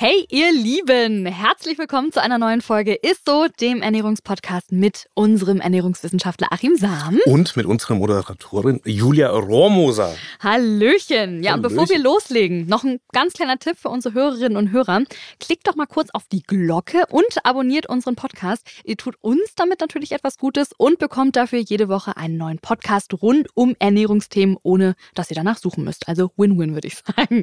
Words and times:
Hey 0.00 0.26
ihr 0.28 0.52
Lieben, 0.52 1.26
herzlich 1.26 1.76
willkommen 1.76 2.12
zu 2.12 2.22
einer 2.22 2.38
neuen 2.38 2.60
Folge 2.60 2.94
Ist 2.94 3.26
so, 3.26 3.48
dem 3.60 3.82
Ernährungspodcast 3.82 4.70
mit 4.70 5.08
unserem 5.14 5.60
Ernährungswissenschaftler 5.60 6.52
Achim 6.52 6.76
Sam. 6.76 7.18
Und 7.26 7.56
mit 7.56 7.66
unserer 7.66 7.96
Moderatorin 7.96 8.80
Julia 8.84 9.30
Rohrmoser. 9.30 10.14
Hallöchen. 10.38 11.42
Ja, 11.42 11.54
und 11.54 11.62
bevor 11.62 11.88
wir 11.88 11.98
loslegen, 11.98 12.66
noch 12.68 12.84
ein 12.84 13.00
ganz 13.12 13.32
kleiner 13.32 13.58
Tipp 13.58 13.76
für 13.76 13.88
unsere 13.88 14.14
Hörerinnen 14.14 14.56
und 14.56 14.70
Hörer. 14.70 15.02
Klickt 15.40 15.66
doch 15.66 15.74
mal 15.74 15.86
kurz 15.86 16.10
auf 16.12 16.28
die 16.30 16.44
Glocke 16.44 17.02
und 17.10 17.44
abonniert 17.44 17.88
unseren 17.88 18.14
Podcast. 18.14 18.64
Ihr 18.84 18.96
tut 18.96 19.16
uns 19.20 19.56
damit 19.56 19.80
natürlich 19.80 20.12
etwas 20.12 20.38
Gutes 20.38 20.70
und 20.78 21.00
bekommt 21.00 21.34
dafür 21.34 21.58
jede 21.58 21.88
Woche 21.88 22.16
einen 22.16 22.36
neuen 22.36 22.60
Podcast 22.60 23.20
rund 23.20 23.48
um 23.54 23.74
Ernährungsthemen, 23.80 24.58
ohne 24.62 24.94
dass 25.16 25.28
ihr 25.28 25.34
danach 25.34 25.58
suchen 25.58 25.82
müsst. 25.82 26.06
Also 26.06 26.30
Win-Win, 26.36 26.74
würde 26.74 26.86
ich 26.86 26.98
sagen. 27.16 27.42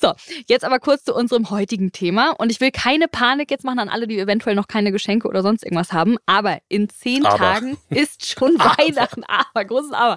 So, 0.00 0.14
jetzt 0.46 0.64
aber 0.64 0.78
kurz 0.78 1.04
zu 1.04 1.14
unserem 1.14 1.50
heutigen 1.50 1.89
Thema. 1.92 2.30
Und 2.38 2.50
ich 2.50 2.60
will 2.60 2.70
keine 2.70 3.08
Panik 3.08 3.50
jetzt 3.50 3.64
machen 3.64 3.78
an 3.78 3.88
alle, 3.88 4.06
die 4.06 4.18
eventuell 4.18 4.54
noch 4.54 4.68
keine 4.68 4.92
Geschenke 4.92 5.28
oder 5.28 5.42
sonst 5.42 5.64
irgendwas 5.64 5.92
haben. 5.92 6.16
Aber 6.26 6.58
in 6.68 6.88
zehn 6.88 7.24
aber. 7.24 7.36
Tagen 7.36 7.78
ist 7.90 8.26
schon 8.26 8.58
Weihnachten. 8.58 9.24
Aber, 9.24 9.64
großes 9.64 9.92
Aber. 9.92 10.16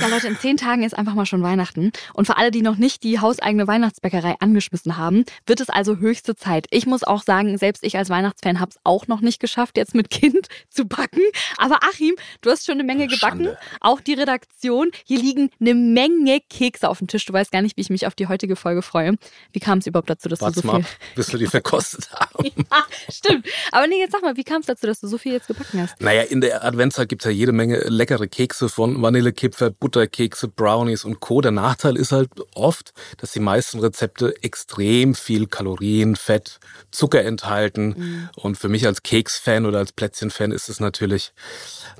Ja, 0.00 0.06
Leute, 0.08 0.28
in 0.28 0.36
zehn 0.38 0.56
Tagen 0.56 0.82
ist 0.82 0.96
einfach 0.96 1.14
mal 1.14 1.26
schon 1.26 1.42
Weihnachten. 1.42 1.92
Und 2.14 2.26
für 2.26 2.36
alle, 2.36 2.50
die 2.50 2.62
noch 2.62 2.76
nicht 2.76 3.02
die 3.02 3.20
hauseigene 3.20 3.66
Weihnachtsbäckerei 3.66 4.36
angeschmissen 4.40 4.96
haben, 4.96 5.24
wird 5.46 5.60
es 5.60 5.68
also 5.68 5.96
höchste 5.96 6.36
Zeit. 6.36 6.66
Ich 6.70 6.86
muss 6.86 7.04
auch 7.04 7.22
sagen, 7.22 7.58
selbst 7.58 7.84
ich 7.84 7.96
als 7.96 8.10
Weihnachtsfan 8.10 8.60
habe 8.60 8.70
es 8.70 8.78
auch 8.84 9.06
noch 9.08 9.20
nicht 9.20 9.40
geschafft, 9.40 9.76
jetzt 9.76 9.94
mit 9.94 10.10
Kind 10.10 10.48
zu 10.68 10.86
backen. 10.86 11.22
Aber 11.58 11.80
Achim, 11.82 12.14
du 12.40 12.50
hast 12.50 12.66
schon 12.66 12.74
eine 12.74 12.84
Menge 12.84 13.06
gebacken. 13.06 13.44
Schande. 13.44 13.58
Auch 13.80 14.00
die 14.00 14.14
Redaktion. 14.14 14.90
Hier 15.04 15.18
liegen 15.18 15.50
eine 15.60 15.74
Menge 15.74 16.40
Kekse 16.48 16.88
auf 16.88 16.98
dem 16.98 17.08
Tisch. 17.08 17.24
Du 17.24 17.32
weißt 17.32 17.52
gar 17.52 17.62
nicht, 17.62 17.76
wie 17.76 17.80
ich 17.82 17.90
mich 17.90 18.06
auf 18.06 18.14
die 18.14 18.28
heutige 18.28 18.56
Folge 18.56 18.82
freue. 18.82 19.16
Wie 19.52 19.60
kam 19.60 19.78
es 19.78 19.86
überhaupt 19.86 20.10
dazu, 20.10 20.28
dass 20.28 20.40
Warte 20.40 20.60
du 20.60 20.68
so 20.68 20.74
viel 20.74 20.84
bis 21.14 21.32
wir 21.32 21.38
die 21.38 21.46
verkostet 21.46 22.10
haben. 22.12 22.44
ja, 22.56 22.84
stimmt. 23.10 23.46
Aber 23.70 23.86
nee, 23.86 23.98
jetzt 23.98 24.12
sag 24.12 24.22
mal, 24.22 24.36
wie 24.36 24.44
kam 24.44 24.60
es 24.60 24.66
dazu, 24.66 24.86
dass 24.86 25.00
du 25.00 25.06
so 25.06 25.18
viel 25.18 25.32
jetzt 25.32 25.48
gebacken 25.48 25.80
hast? 25.80 26.00
Naja, 26.00 26.22
in 26.22 26.40
der 26.40 26.64
Adventszeit 26.64 27.08
gibt 27.08 27.22
es 27.22 27.26
ja 27.26 27.30
jede 27.30 27.52
Menge 27.52 27.78
leckere 27.88 28.28
Kekse 28.28 28.68
von 28.68 29.00
Vanillekipferl, 29.02 29.70
Butterkekse, 29.70 30.48
Brownies 30.48 31.04
und 31.04 31.20
Co. 31.20 31.40
Der 31.40 31.52
Nachteil 31.52 31.96
ist 31.96 32.12
halt 32.12 32.30
oft, 32.54 32.92
dass 33.18 33.32
die 33.32 33.40
meisten 33.40 33.80
Rezepte 33.80 34.34
extrem 34.42 35.14
viel 35.14 35.46
Kalorien, 35.46 36.16
Fett, 36.16 36.60
Zucker 36.90 37.24
enthalten. 37.24 37.94
Mhm. 37.96 38.28
Und 38.36 38.58
für 38.58 38.68
mich 38.68 38.86
als 38.86 39.02
Keksfan 39.02 39.66
oder 39.66 39.78
als 39.78 39.92
Plätzchenfan 39.92 40.52
ist 40.52 40.68
es 40.68 40.80
natürlich, 40.80 41.32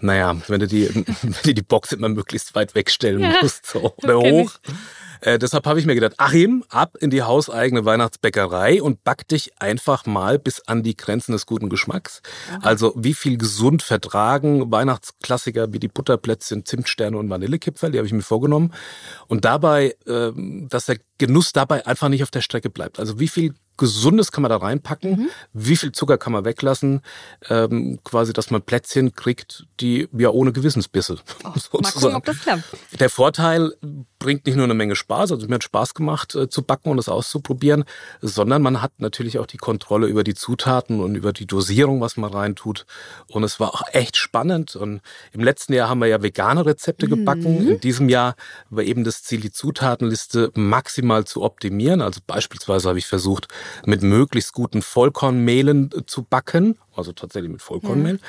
naja, 0.01 0.37
wenn 0.49 0.61
du 0.61 0.67
die, 0.67 0.89
wenn 1.23 1.35
du 1.45 1.55
die 1.55 1.63
Box 1.63 1.93
immer 1.93 2.09
möglichst 2.09 2.55
weit 2.55 2.75
wegstellen 2.75 3.21
ja, 3.21 3.39
musst 3.41 3.67
so, 3.67 3.95
oder 4.03 4.19
hoch. 4.19 4.53
Ich. 4.65 4.73
Äh, 5.23 5.39
deshalb 5.39 5.67
habe 5.67 5.79
ich 5.79 5.87
mir 5.87 5.95
gedacht, 5.95 6.15
Achim, 6.19 6.65
ab 6.69 6.97
in 7.01 7.11
die 7.11 7.23
hauseigene 7.23 7.85
Weihnachtsbäckerei 7.85 8.83
und 8.83 9.05
back 9.05 9.27
dich 9.29 9.53
einfach 9.61 10.05
mal 10.05 10.39
bis 10.39 10.61
an 10.67 10.83
die 10.83 10.97
Grenzen 10.97 11.33
des 11.33 11.47
guten 11.47 11.69
Geschmacks. 11.69 12.23
Aha. 12.51 12.59
Also 12.63 12.93
wie 12.97 13.15
viel 13.15 13.39
gesund 13.39 13.83
vertragen 13.83 14.71
Weihnachtsklassiker 14.73 15.73
wie 15.73 15.79
die 15.79 15.89
Butterplätzchen, 15.89 16.65
Zimtsterne 16.65 17.17
und 17.17 17.31
Vanillekipferl, 17.31 17.93
die 17.93 17.99
habe 17.99 18.07
ich 18.07 18.13
mir 18.13 18.23
vorgenommen. 18.23 18.73
Und 19.29 19.45
dabei, 19.45 19.95
äh, 20.07 20.33
dass 20.69 20.87
der 20.87 20.99
Genuss 21.19 21.53
dabei 21.53 21.87
einfach 21.87 22.09
nicht 22.09 22.25
auf 22.25 22.33
der 22.33 22.41
Strecke 22.41 22.69
bleibt. 22.69 22.99
Also 22.99 23.21
wie 23.21 23.29
viel 23.29 23.55
Gesundes 23.77 24.33
kann 24.33 24.43
man 24.43 24.51
da 24.51 24.59
reinpacken, 24.59 25.11
mhm. 25.11 25.31
wie 25.53 25.77
viel 25.77 25.93
Zucker 25.93 26.19
kann 26.19 26.33
man 26.33 26.45
weglassen, 26.45 27.01
ähm, 27.49 27.99
quasi, 28.05 28.33
dass 28.33 28.51
man 28.51 28.63
Plätzchen 28.63 29.15
kriegt, 29.15 29.67
die 29.81 30.09
ja 30.17 30.31
ohne 30.31 30.53
Gewissensbisse. 30.53 31.19
Oh, 31.45 31.49
mal 31.81 31.91
gucken, 31.91 32.15
ob 32.15 32.25
das 32.25 32.41
klappt. 32.41 32.65
Der 32.99 33.11
Vorteil 33.11 33.73
bringt 34.19 34.47
nicht 34.47 34.57
nur 34.57 34.65
eine 34.65 34.75
Menge 34.75 34.95
Spaß, 34.95 35.33
also 35.33 35.47
mir 35.49 35.57
hat 35.57 35.65
Spaß 35.65 35.95
gemacht 35.95 36.35
äh, 36.35 36.49
zu 36.49 36.63
backen 36.63 36.91
und 36.91 36.97
das 36.97 37.09
auszuprobieren, 37.09 37.85
sondern 38.21 38.63
man 38.63 38.83
hat 38.83 38.93
natürlich 38.99 39.39
auch 39.39 39.47
die 39.47 39.57
Kontrolle 39.57 40.07
über 40.07 40.23
die 40.23 40.35
Zutaten 40.35 41.01
und 41.01 41.15
über 41.15 41.33
die 41.33 41.47
Dosierung, 41.47 42.01
was 42.01 42.17
man 42.17 42.33
reintut. 42.33 42.87
Und 43.29 43.43
es 43.43 43.59
war 43.59 43.75
auch 43.75 43.83
echt 43.93 44.17
spannend. 44.17 44.77
Und 44.77 45.01
im 45.33 45.43
letzten 45.43 45.73
Jahr 45.73 45.89
haben 45.89 46.01
wir 46.01 46.07
ja 46.07 46.23
vegane 46.23 46.65
Rezepte 46.65 47.09
gebacken. 47.09 47.65
Mhm. 47.65 47.71
In 47.73 47.81
diesem 47.81 48.09
Jahr 48.09 48.37
war 48.71 48.85
eben 48.85 49.05
das 49.05 49.23
Ziel, 49.23 49.41
die 49.41 49.51
Zutatenliste 49.51 50.53
maximal 50.55 51.25
zu 51.25 51.43
optimieren. 51.43 52.01
Also 52.01 52.21
beispielsweise 52.27 52.89
habe 52.89 52.99
ich 52.99 53.07
versucht, 53.07 53.49
mit 53.87 54.03
möglichst 54.03 54.53
guten 54.53 54.83
Vollkornmehlen 54.83 55.91
äh, 55.95 56.07
zu 56.07 56.23
backen, 56.23 56.79
also 56.95 57.13
tatsächlich 57.13 57.51
mit 57.51 57.63
Vollkornmehl, 57.63 58.21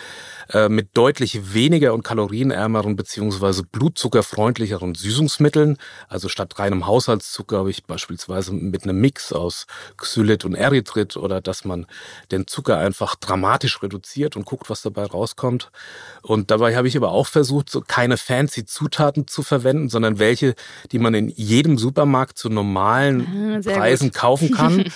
ja. 0.53 0.65
äh, 0.65 0.69
mit 0.69 0.89
deutlich 0.93 1.53
weniger 1.53 1.93
und 1.93 2.03
kalorienärmeren 2.03 2.95
beziehungsweise 2.95 3.63
blutzuckerfreundlicheren 3.63 4.95
Süßungsmitteln. 4.95 5.77
Also 6.07 6.29
statt 6.29 6.57
reinem 6.59 6.87
Haushaltszucker 6.87 7.59
habe 7.59 7.69
ich 7.69 7.85
beispielsweise 7.85 8.53
mit 8.53 8.83
einem 8.83 8.99
Mix 8.99 9.33
aus 9.33 9.67
Xylit 9.97 10.45
und 10.45 10.55
Erythrit 10.55 11.17
oder 11.17 11.41
dass 11.41 11.65
man 11.65 11.85
den 12.31 12.47
Zucker 12.47 12.77
einfach 12.77 13.15
dramatisch 13.15 13.81
reduziert 13.81 14.35
und 14.35 14.45
guckt, 14.45 14.69
was 14.69 14.81
dabei 14.81 15.05
rauskommt. 15.05 15.71
Und 16.21 16.51
dabei 16.51 16.75
habe 16.75 16.87
ich 16.87 16.95
aber 16.95 17.11
auch 17.11 17.27
versucht, 17.27 17.69
so 17.69 17.81
keine 17.81 18.17
fancy 18.17 18.65
Zutaten 18.65 19.27
zu 19.27 19.43
verwenden, 19.43 19.89
sondern 19.89 20.19
welche, 20.19 20.55
die 20.91 20.99
man 20.99 21.13
in 21.13 21.29
jedem 21.29 21.77
Supermarkt 21.77 22.37
zu 22.37 22.49
normalen 22.49 23.61
ah, 23.65 23.71
Preisen 23.73 24.09
gut. 24.09 24.17
kaufen 24.17 24.51
kann. 24.51 24.85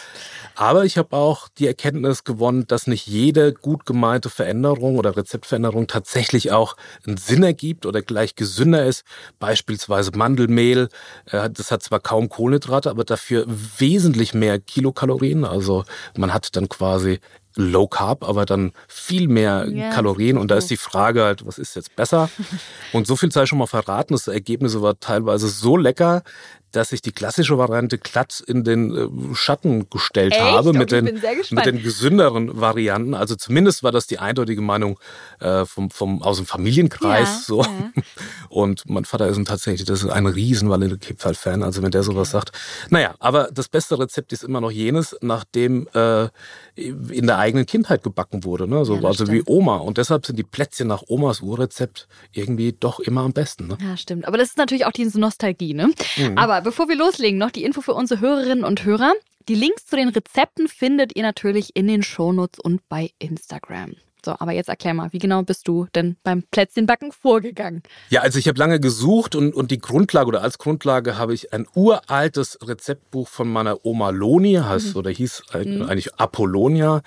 Aber 0.59 0.85
ich 0.85 0.97
habe 0.97 1.15
auch 1.15 1.49
die 1.49 1.67
Erkenntnis 1.67 2.23
gewonnen, 2.23 2.65
dass 2.65 2.87
nicht 2.87 3.05
jede 3.05 3.53
gut 3.53 3.85
gemeinte 3.85 4.31
Veränderung 4.31 4.97
oder 4.97 5.15
Rezeptveränderung 5.15 5.85
tatsächlich 5.85 6.51
auch 6.51 6.75
einen 7.05 7.17
Sinn 7.17 7.43
ergibt 7.43 7.85
oder 7.85 8.01
gleich 8.01 8.33
gesünder 8.33 8.83
ist. 8.83 9.03
Beispielsweise 9.37 10.11
Mandelmehl, 10.15 10.89
äh, 11.27 11.47
das 11.51 11.69
hat 11.69 11.83
zwar 11.83 11.99
kaum 11.99 12.27
Kohlenhydrate, 12.27 12.89
aber 12.89 13.03
dafür 13.03 13.45
wesentlich 13.47 14.33
mehr 14.33 14.57
Kilokalorien. 14.59 15.45
Also 15.45 15.85
man 16.17 16.33
hat 16.33 16.55
dann 16.55 16.69
quasi 16.69 17.19
Low 17.55 17.87
Carb, 17.87 18.23
aber 18.23 18.45
dann 18.45 18.71
viel 18.87 19.27
mehr 19.27 19.67
ja, 19.69 19.91
Kalorien. 19.91 20.39
Und 20.39 20.49
da 20.49 20.55
ist 20.55 20.71
die 20.71 20.77
Frage 20.77 21.23
halt, 21.23 21.45
was 21.45 21.59
ist 21.59 21.75
jetzt 21.75 21.95
besser? 21.95 22.29
Und 22.93 23.05
so 23.05 23.15
viel 23.15 23.31
sei 23.31 23.45
schon 23.45 23.59
mal 23.59 23.67
verraten. 23.67 24.13
Das 24.13 24.27
Ergebnis 24.27 24.79
war 24.81 24.99
teilweise 24.99 25.49
so 25.49 25.77
lecker, 25.77 26.23
dass 26.71 26.91
ich 26.91 27.01
die 27.01 27.11
klassische 27.11 27.57
Variante 27.57 27.97
glatt 27.97 28.43
in 28.45 28.63
den 28.63 28.95
äh, 28.95 29.35
Schatten 29.35 29.89
gestellt 29.89 30.33
Echt? 30.33 30.41
habe 30.41 30.73
mit 30.73 30.91
den, 30.91 31.05
mit 31.05 31.65
den 31.65 31.81
gesünderen 31.81 32.59
Varianten. 32.59 33.13
Also 33.13 33.35
zumindest 33.35 33.83
war 33.83 33.91
das 33.91 34.07
die 34.07 34.19
eindeutige 34.19 34.61
Meinung 34.61 34.99
äh, 35.39 35.65
vom, 35.65 35.89
vom, 35.89 36.21
aus 36.21 36.37
dem 36.37 36.45
Familienkreis. 36.45 37.27
Ja, 37.27 37.41
so. 37.45 37.63
Ja. 37.63 37.91
Und 38.49 38.89
mein 38.89 39.05
Vater 39.05 39.27
ist 39.27 39.37
tatsächlich 39.45 39.85
das 39.85 40.03
ist 40.03 40.09
ein 40.09 40.25
riesen 40.25 40.69
Vanille-Kipferl-Fan. 40.69 41.63
Also 41.63 41.81
wenn 41.83 41.91
der 41.91 42.03
sowas 42.03 42.29
okay. 42.29 42.37
sagt. 42.37 42.51
Naja, 42.89 43.15
aber 43.19 43.49
das 43.51 43.69
beste 43.69 43.97
Rezept 43.97 44.33
ist 44.33 44.43
immer 44.43 44.61
noch 44.61 44.71
jenes, 44.71 45.15
nachdem 45.21 45.87
äh, 45.93 46.27
in 46.75 47.27
der 47.27 47.37
eigenen 47.37 47.65
Kindheit 47.65 48.03
gebacken 48.03 48.43
wurde. 48.43 48.67
Ne? 48.67 48.85
So, 48.85 48.97
ja, 48.97 49.03
also 49.03 49.27
wie 49.31 49.41
Oma. 49.45 49.77
Und 49.77 49.97
deshalb 49.97 50.25
sind 50.25 50.37
die 50.37 50.43
Plätzchen 50.43 50.87
nach 50.87 51.03
Omas 51.07 51.41
Urrezept 51.41 52.07
irgendwie 52.33 52.73
doch 52.73 52.99
immer 52.99 53.21
am 53.21 53.33
besten. 53.33 53.67
Ne? 53.67 53.77
Ja, 53.81 53.95
stimmt. 53.97 54.27
Aber 54.27 54.37
das 54.37 54.49
ist 54.49 54.57
natürlich 54.57 54.85
auch 54.85 54.91
diese 54.91 55.19
Nostalgie. 55.19 55.73
Ne? 55.73 55.91
Mhm. 56.17 56.37
Aber 56.37 56.56
bevor 56.61 56.87
wir 56.89 56.95
loslegen, 56.95 57.37
noch 57.37 57.51
die 57.51 57.63
Info 57.63 57.81
für 57.81 57.93
unsere 57.93 58.19
Hörerinnen 58.21 58.63
und 58.63 58.83
Hörer. 58.83 59.13
Die 59.47 59.55
Links 59.55 59.85
zu 59.85 59.95
den 59.95 60.09
Rezepten 60.09 60.67
findet 60.67 61.15
ihr 61.15 61.23
natürlich 61.23 61.75
in 61.75 61.87
den 61.87 62.03
Shownotes 62.03 62.59
und 62.59 62.87
bei 62.89 63.11
Instagram. 63.19 63.95
So, 64.25 64.35
aber 64.39 64.51
jetzt 64.51 64.67
erklär 64.67 64.93
mal, 64.93 65.13
wie 65.13 65.19
genau 65.19 65.43
bist 65.43 65.69
du 65.69 65.87
denn 65.95 66.17
beim 66.21 66.43
Plätzchenbacken 66.51 67.13
vorgegangen? 67.13 67.81
Ja, 68.09 68.23
also 68.23 68.39
ich 68.39 68.49
habe 68.49 68.59
lange 68.59 68.81
gesucht 68.81 69.35
und, 69.35 69.55
und 69.55 69.71
die 69.71 69.79
Grundlage 69.79 70.27
oder 70.27 70.41
als 70.41 70.57
Grundlage 70.57 71.17
habe 71.17 71.33
ich 71.33 71.53
ein 71.53 71.65
uraltes 71.75 72.57
Rezeptbuch 72.61 73.29
von 73.29 73.47
meiner 73.47 73.85
Oma 73.85 74.09
Loni, 74.09 74.55
heißt 74.55 74.95
mhm. 74.95 74.95
oder 74.97 75.11
hieß 75.11 75.43
mhm. 75.53 75.83
eigentlich 75.83 76.13
Apollonia. 76.15 77.03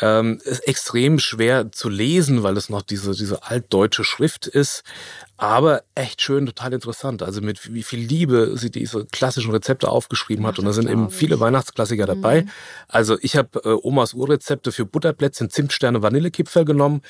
Ähm, 0.00 0.40
ist 0.42 0.66
extrem 0.66 1.18
schwer 1.18 1.70
zu 1.70 1.90
lesen, 1.90 2.42
weil 2.42 2.56
es 2.56 2.70
noch 2.70 2.80
diese, 2.80 3.12
diese 3.12 3.42
altdeutsche 3.42 4.04
Schrift 4.04 4.46
ist. 4.46 4.84
Aber 5.36 5.82
echt 5.96 6.22
schön, 6.22 6.46
total 6.46 6.74
interessant. 6.74 7.22
Also 7.22 7.40
mit 7.40 7.74
wie 7.74 7.82
viel 7.82 7.98
Liebe 7.98 8.52
sie 8.56 8.70
diese 8.70 9.04
klassischen 9.06 9.50
Rezepte 9.50 9.88
aufgeschrieben 9.88 10.46
hat. 10.46 10.54
Ach, 10.54 10.58
und 10.60 10.66
da 10.66 10.72
sind 10.72 10.88
eben 10.88 11.10
viele 11.10 11.40
Weihnachtsklassiker 11.40 12.06
dabei. 12.06 12.42
Mhm. 12.42 12.50
Also 12.86 13.18
ich 13.20 13.36
habe 13.36 13.60
äh, 13.64 13.76
Omas 13.82 14.14
Urrezepte 14.14 14.70
für 14.70 14.86
Butterplätzchen, 14.86 15.50
Zimtsterne, 15.50 16.02
Vanillekipferl 16.02 16.64
genommen 16.64 17.02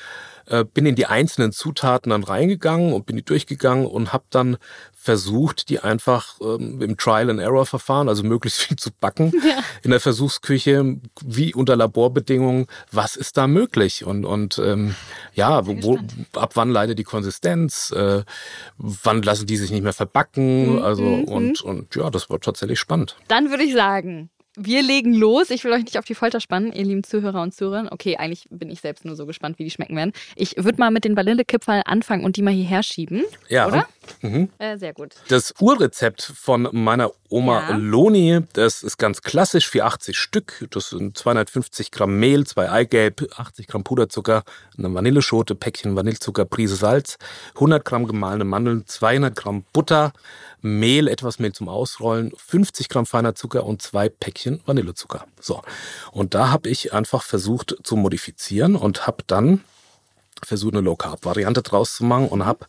äh, 0.47 0.63
bin 0.63 0.85
in 0.85 0.95
die 0.95 1.05
einzelnen 1.05 1.51
Zutaten 1.51 2.09
dann 2.09 2.23
reingegangen 2.23 2.93
und 2.93 3.05
bin 3.05 3.15
die 3.15 3.25
durchgegangen 3.25 3.85
und 3.85 4.13
habe 4.13 4.25
dann 4.29 4.57
versucht, 4.93 5.69
die 5.69 5.79
einfach 5.79 6.39
ähm, 6.41 6.81
im 6.81 6.97
Trial-and-Error-Verfahren, 6.97 8.09
also 8.09 8.23
möglichst 8.23 8.61
viel 8.61 8.77
zu 8.77 8.89
backen, 8.91 9.31
ja. 9.47 9.59
in 9.83 9.91
der 9.91 9.99
Versuchsküche, 9.99 10.97
wie 11.23 11.53
unter 11.53 11.75
Laborbedingungen, 11.75 12.65
was 12.91 13.15
ist 13.15 13.37
da 13.37 13.47
möglich? 13.47 14.03
Und, 14.03 14.25
und 14.25 14.59
ähm, 14.63 14.95
ja, 15.33 15.65
wo, 15.65 15.99
ab 16.33 16.51
wann 16.55 16.71
leidet 16.71 16.97
die 16.97 17.03
Konsistenz? 17.03 17.91
Äh, 17.91 18.23
wann 18.77 19.21
lassen 19.21 19.45
die 19.45 19.57
sich 19.57 19.71
nicht 19.71 19.83
mehr 19.83 19.93
verbacken? 19.93 20.77
Mhm. 20.77 20.81
Also 20.81 21.03
mhm. 21.03 21.23
und, 21.25 21.61
und 21.61 21.95
ja, 21.95 22.09
das 22.09 22.29
war 22.29 22.39
tatsächlich 22.39 22.79
spannend. 22.79 23.15
Dann 23.27 23.51
würde 23.51 23.63
ich 23.63 23.73
sagen, 23.73 24.29
wir 24.57 24.81
legen 24.81 25.13
los. 25.13 25.49
Ich 25.49 25.63
will 25.63 25.71
euch 25.71 25.83
nicht 25.83 25.97
auf 25.97 26.05
die 26.05 26.15
Folter 26.15 26.39
spannen, 26.39 26.71
ihr 26.71 26.83
lieben 26.83 27.03
Zuhörer 27.03 27.41
und 27.41 27.53
Zuhörerinnen. 27.53 27.91
Okay, 27.91 28.17
eigentlich 28.17 28.47
bin 28.49 28.69
ich 28.69 28.81
selbst 28.81 29.05
nur 29.05 29.15
so 29.15 29.25
gespannt, 29.25 29.59
wie 29.59 29.63
die 29.63 29.71
schmecken 29.71 29.95
werden. 29.95 30.13
Ich 30.35 30.55
würde 30.57 30.79
mal 30.79 30.91
mit 30.91 31.05
den 31.05 31.15
Vanillekipferl 31.15 31.81
anfangen 31.85 32.23
und 32.23 32.37
die 32.37 32.41
mal 32.41 32.53
hierher 32.53 32.83
schieben. 32.83 33.23
Ja. 33.49 33.67
Oder? 33.67 33.87
Mhm. 34.21 34.49
Äh, 34.57 34.77
sehr 34.77 34.93
gut. 34.93 35.15
Das 35.27 35.53
Urrezept 35.59 36.21
von 36.21 36.69
meiner 36.71 37.11
Oma 37.35 37.69
Ja. 37.69 37.75
Loni, 37.75 38.39
das 38.53 38.81
ist 38.81 38.97
ganz 38.97 39.21
klassisch, 39.21 39.67
480 39.67 40.17
Stück. 40.17 40.65
Das 40.69 40.91
sind 40.91 41.17
250 41.17 41.91
Gramm 41.91 42.17
Mehl, 42.17 42.47
zwei 42.47 42.71
Eigelb, 42.71 43.27
80 43.35 43.67
Gramm 43.67 43.83
Puderzucker, 43.83 44.43
eine 44.77 44.93
Vanilleschote, 44.93 45.53
Päckchen 45.53 45.97
Vanillezucker, 45.97 46.45
Prise 46.45 46.77
Salz, 46.77 47.17
100 47.55 47.83
Gramm 47.83 48.07
gemahlene 48.07 48.45
Mandeln, 48.45 48.87
200 48.87 49.35
Gramm 49.35 49.65
Butter, 49.73 50.13
Mehl, 50.61 51.09
etwas 51.09 51.37
Mehl 51.39 51.51
zum 51.51 51.67
Ausrollen, 51.67 52.31
50 52.37 52.87
Gramm 52.87 53.05
feiner 53.05 53.35
Zucker 53.35 53.65
und 53.65 53.81
zwei 53.81 54.07
Päckchen 54.07 54.61
Vanillezucker. 54.65 55.25
So. 55.41 55.61
Und 56.13 56.35
da 56.35 56.51
habe 56.51 56.69
ich 56.69 56.93
einfach 56.93 57.21
versucht 57.21 57.75
zu 57.83 57.97
modifizieren 57.97 58.77
und 58.77 59.07
habe 59.07 59.23
dann 59.27 59.61
versucht, 60.41 60.73
eine 60.73 60.83
Low-Carb-Variante 60.83 61.63
draus 61.63 61.95
zu 61.95 62.05
machen 62.05 62.29
und 62.29 62.45
habe 62.45 62.65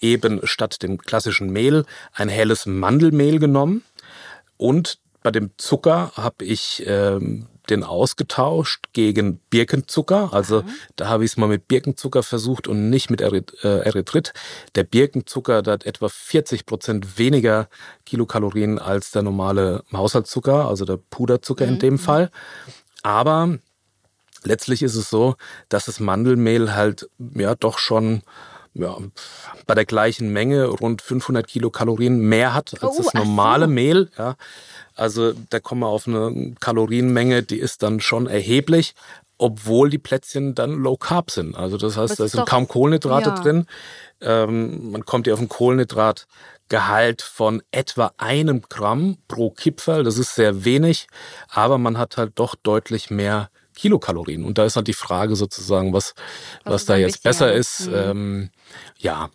eben 0.00 0.40
statt 0.42 0.82
dem 0.82 0.98
klassischen 0.98 1.50
Mehl 1.50 1.84
ein 2.14 2.28
helles 2.28 2.66
Mandelmehl 2.66 3.38
genommen 3.38 3.84
und 4.58 4.98
bei 5.22 5.30
dem 5.30 5.50
Zucker 5.56 6.12
habe 6.16 6.44
ich 6.44 6.84
ähm, 6.86 7.48
den 7.70 7.84
ausgetauscht 7.84 8.86
gegen 8.92 9.38
Birkenzucker. 9.50 10.32
Also 10.32 10.64
da 10.96 11.08
habe 11.08 11.24
ich 11.24 11.32
es 11.32 11.36
mal 11.36 11.48
mit 11.48 11.68
Birkenzucker 11.68 12.22
versucht 12.22 12.68
und 12.68 12.88
nicht 12.90 13.10
mit 13.10 13.20
äh, 13.20 13.42
Erythrit. 13.62 14.32
Der 14.74 14.84
Birkenzucker 14.84 15.62
hat 15.66 15.84
etwa 15.84 16.08
40 16.08 16.66
Prozent 16.66 17.18
weniger 17.18 17.68
Kilokalorien 18.06 18.78
als 18.78 19.10
der 19.10 19.22
normale 19.22 19.84
Haushaltszucker, 19.92 20.68
also 20.68 20.84
der 20.84 20.96
Puderzucker 20.96 21.66
in 21.66 21.78
dem 21.78 21.98
Fall. 21.98 22.30
Aber 23.02 23.58
letztlich 24.44 24.82
ist 24.82 24.94
es 24.94 25.10
so, 25.10 25.36
dass 25.68 25.86
das 25.86 26.00
Mandelmehl 26.00 26.74
halt 26.74 27.10
ja 27.18 27.54
doch 27.54 27.78
schon 27.78 28.22
ja, 28.74 28.96
bei 29.66 29.74
der 29.74 29.84
gleichen 29.84 30.32
Menge 30.32 30.66
rund 30.66 31.02
500 31.02 31.46
Kilokalorien 31.46 32.18
mehr 32.20 32.54
hat 32.54 32.72
als 32.82 32.94
Oh, 32.94 32.98
das 32.98 33.08
ach 33.08 33.12
so. 33.12 33.18
normale 33.18 33.66
Mehl. 33.66 34.10
Ja. 34.18 34.36
Also 34.94 35.32
da 35.50 35.60
kommen 35.60 35.80
wir 35.82 35.88
auf 35.88 36.06
eine 36.06 36.54
Kalorienmenge, 36.60 37.42
die 37.42 37.58
ist 37.58 37.82
dann 37.82 38.00
schon 38.00 38.26
erheblich, 38.26 38.94
obwohl 39.38 39.90
die 39.90 39.98
Plätzchen 39.98 40.54
dann 40.54 40.72
low 40.72 40.96
carb 40.96 41.30
sind. 41.30 41.56
Also 41.56 41.76
das 41.76 41.96
heißt, 41.96 42.18
da 42.18 42.26
sind 42.28 42.40
doch- 42.40 42.46
kaum 42.46 42.66
Kohlenhydrate 42.68 43.30
ja. 43.30 43.34
drin. 43.40 43.66
Ähm, 44.20 44.90
man 44.90 45.04
kommt 45.04 45.26
ja 45.28 45.34
auf 45.34 45.40
ein 45.40 45.48
Kohlenhydratgehalt 45.48 47.22
von 47.22 47.62
etwa 47.70 48.12
einem 48.18 48.62
Gramm 48.68 49.18
pro 49.28 49.50
Kipferl. 49.50 50.02
Das 50.04 50.18
ist 50.18 50.34
sehr 50.34 50.64
wenig, 50.64 51.06
aber 51.48 51.78
man 51.78 51.98
hat 51.98 52.16
halt 52.16 52.32
doch 52.36 52.54
deutlich 52.56 53.10
mehr 53.10 53.50
Kilokalorien. 53.78 54.44
Und 54.44 54.58
da 54.58 54.64
ist 54.64 54.76
halt 54.76 54.88
die 54.88 54.92
Frage 54.92 55.36
sozusagen, 55.36 55.92
was, 55.92 56.14
was, 56.64 56.74
Was 56.74 56.84
da 56.86 56.96
jetzt 56.96 57.22
besser 57.22 57.52
ist. 57.52 57.86
Mhm. 57.88 57.94
Ähm, 57.94 58.50
ja, 58.98 59.30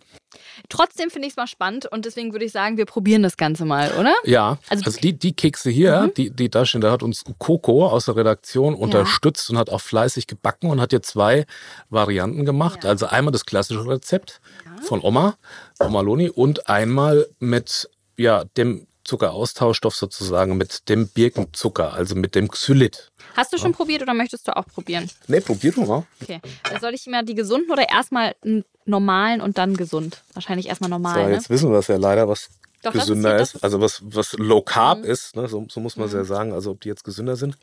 Trotzdem 0.68 1.10
finde 1.10 1.26
ich 1.26 1.32
es 1.32 1.36
mal 1.36 1.46
spannend 1.46 1.86
und 1.86 2.04
deswegen 2.04 2.32
würde 2.32 2.44
ich 2.44 2.52
sagen, 2.52 2.76
wir 2.76 2.86
probieren 2.86 3.22
das 3.22 3.36
Ganze 3.36 3.64
mal, 3.64 3.92
oder? 3.98 4.14
Ja, 4.24 4.58
Also- 4.68 4.84
also, 4.86 5.00
die, 5.00 5.12
die 5.12 5.34
Kekse 5.34 5.70
hier, 5.70 6.10
die, 6.16 6.30
die 6.30 6.48
da 6.48 6.64
stehen, 6.64 6.80
da 6.80 6.90
hat 6.90 7.02
uns 7.02 7.24
Coco 7.38 7.86
aus 7.86 8.06
der 8.06 8.16
Redaktion 8.16 8.74
unterstützt 8.74 9.50
und 9.50 9.58
hat 9.58 9.68
auch 9.70 9.80
fleißig 9.80 10.26
gebacken 10.26 10.70
und 10.70 10.80
hat 10.80 10.90
hier 10.90 11.02
zwei 11.02 11.44
Varianten 11.90 12.44
gemacht. 12.44 12.84
Ja. 12.84 12.90
Also 12.90 13.06
einmal 13.06 13.32
das 13.32 13.46
klassische 13.46 13.86
Rezept 13.86 14.40
von 14.82 15.00
Oma, 15.02 15.36
Oma 15.80 16.00
Loni, 16.00 16.30
und 16.30 16.68
einmal 16.68 17.26
mit 17.40 17.88
ja, 18.16 18.44
dem 18.56 18.86
Zuckeraustauschstoff 19.04 19.94
sozusagen, 19.94 20.56
mit 20.56 20.88
dem 20.88 21.08
Birkenzucker, 21.08 21.92
also 21.92 22.14
mit 22.14 22.34
dem 22.34 22.48
Xylit. 22.50 23.10
Hast 23.36 23.52
du 23.52 23.58
schon 23.58 23.72
probiert 23.72 24.02
oder 24.02 24.14
möchtest 24.14 24.48
du 24.48 24.56
auch 24.56 24.66
probieren? 24.66 25.10
Ne, 25.28 25.40
probier 25.40 25.72
doch 25.72 25.86
mal. 25.86 26.06
Okay. 26.22 26.40
Soll 26.80 26.94
ich 26.94 27.06
immer 27.06 27.22
die 27.22 27.34
gesunden 27.34 27.70
oder 27.70 27.88
erstmal 27.88 28.34
einen 28.44 28.64
normalen 28.86 29.40
und 29.40 29.58
dann 29.58 29.76
gesund? 29.76 30.22
Wahrscheinlich 30.34 30.68
erstmal 30.68 30.88
So, 30.88 30.94
normal, 30.94 31.26
ne? 31.28 31.32
jetzt 31.34 31.50
wissen 31.50 31.70
wir 31.70 31.78
es 31.78 31.88
ja 31.88 31.96
leider, 31.96 32.28
was 32.28 32.48
Doch, 32.82 32.92
das 32.92 33.02
ist 33.04 33.08
gesünder 33.08 33.34
hier- 33.34 33.42
ist. 33.42 33.54
das 33.54 33.54
ist- 33.54 33.62
Mhm. 33.62 33.64
Also 33.64 33.80
was, 33.80 34.02
was 34.04 34.32
Low 34.34 34.62
Carb 34.62 35.04
ist, 35.04 35.36
ne? 35.36 35.48
so, 35.48 35.66
so 35.70 35.80
muss 35.80 35.96
man 35.96 36.06
es 36.08 36.14
ja 36.14 36.24
sagen. 36.24 36.52
Also 36.52 36.70
ob 36.72 36.80
die 36.80 36.88
jetzt 36.88 37.04
gesünder 37.04 37.36
sind. 37.36 37.56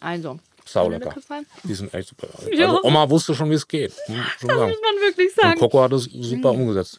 Also. 0.00 0.38
Saulecker. 0.64 1.04
Vanillekipferl? 1.06 1.44
Die 1.62 1.74
sind 1.74 1.94
echt 1.94 2.08
super. 2.08 2.26
Ja. 2.52 2.66
Also 2.70 2.82
Oma 2.82 3.08
wusste 3.08 3.34
schon, 3.36 3.50
wie 3.50 3.54
es 3.54 3.68
geht. 3.68 3.92
Hm, 4.06 4.16
Das 4.40 4.40
sagen. 4.56 4.68
muss 4.70 4.78
man 4.82 5.00
wirklich 5.02 5.28
Und 5.36 5.42
sagen. 5.42 5.58
Coco 5.60 5.80
hat 5.82 5.92
es 5.92 6.04
super 6.04 6.50
umgesetzt. 6.50 6.98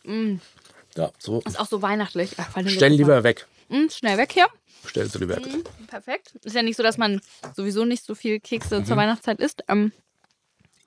Ja, 0.96 1.12
so. 1.20 1.42
Ist 1.46 1.60
auch 1.60 1.68
so 1.68 1.82
weihnachtlich. 1.82 2.32
Ach, 2.38 2.48
Vanillekipferl. 2.56 2.70
Stell 2.72 2.92
lieber 2.94 3.24
weg. 3.24 3.46
Mm, 3.70 3.90
schnell 3.90 4.18
weg 4.18 4.32
hier. 4.32 4.48
Stell 4.86 5.10
sie 5.10 5.18
lieber 5.20 5.36
weg. 5.38 5.48
Perfekt. 5.88 6.34
Ist 6.44 6.56
ja 6.56 6.62
nicht 6.62 6.78
so, 6.78 6.84
dass 6.84 6.98
man 6.98 7.20
sowieso 7.56 7.84
nicht 7.86 8.04
so 8.06 8.16
viel 8.16 8.40
Kekse 8.40 8.80
Mhm. 8.80 8.86
zur 8.86 8.98
Weihnachtszeit 8.98 9.40
isst. 9.40 9.64
Ähm, 9.68 9.92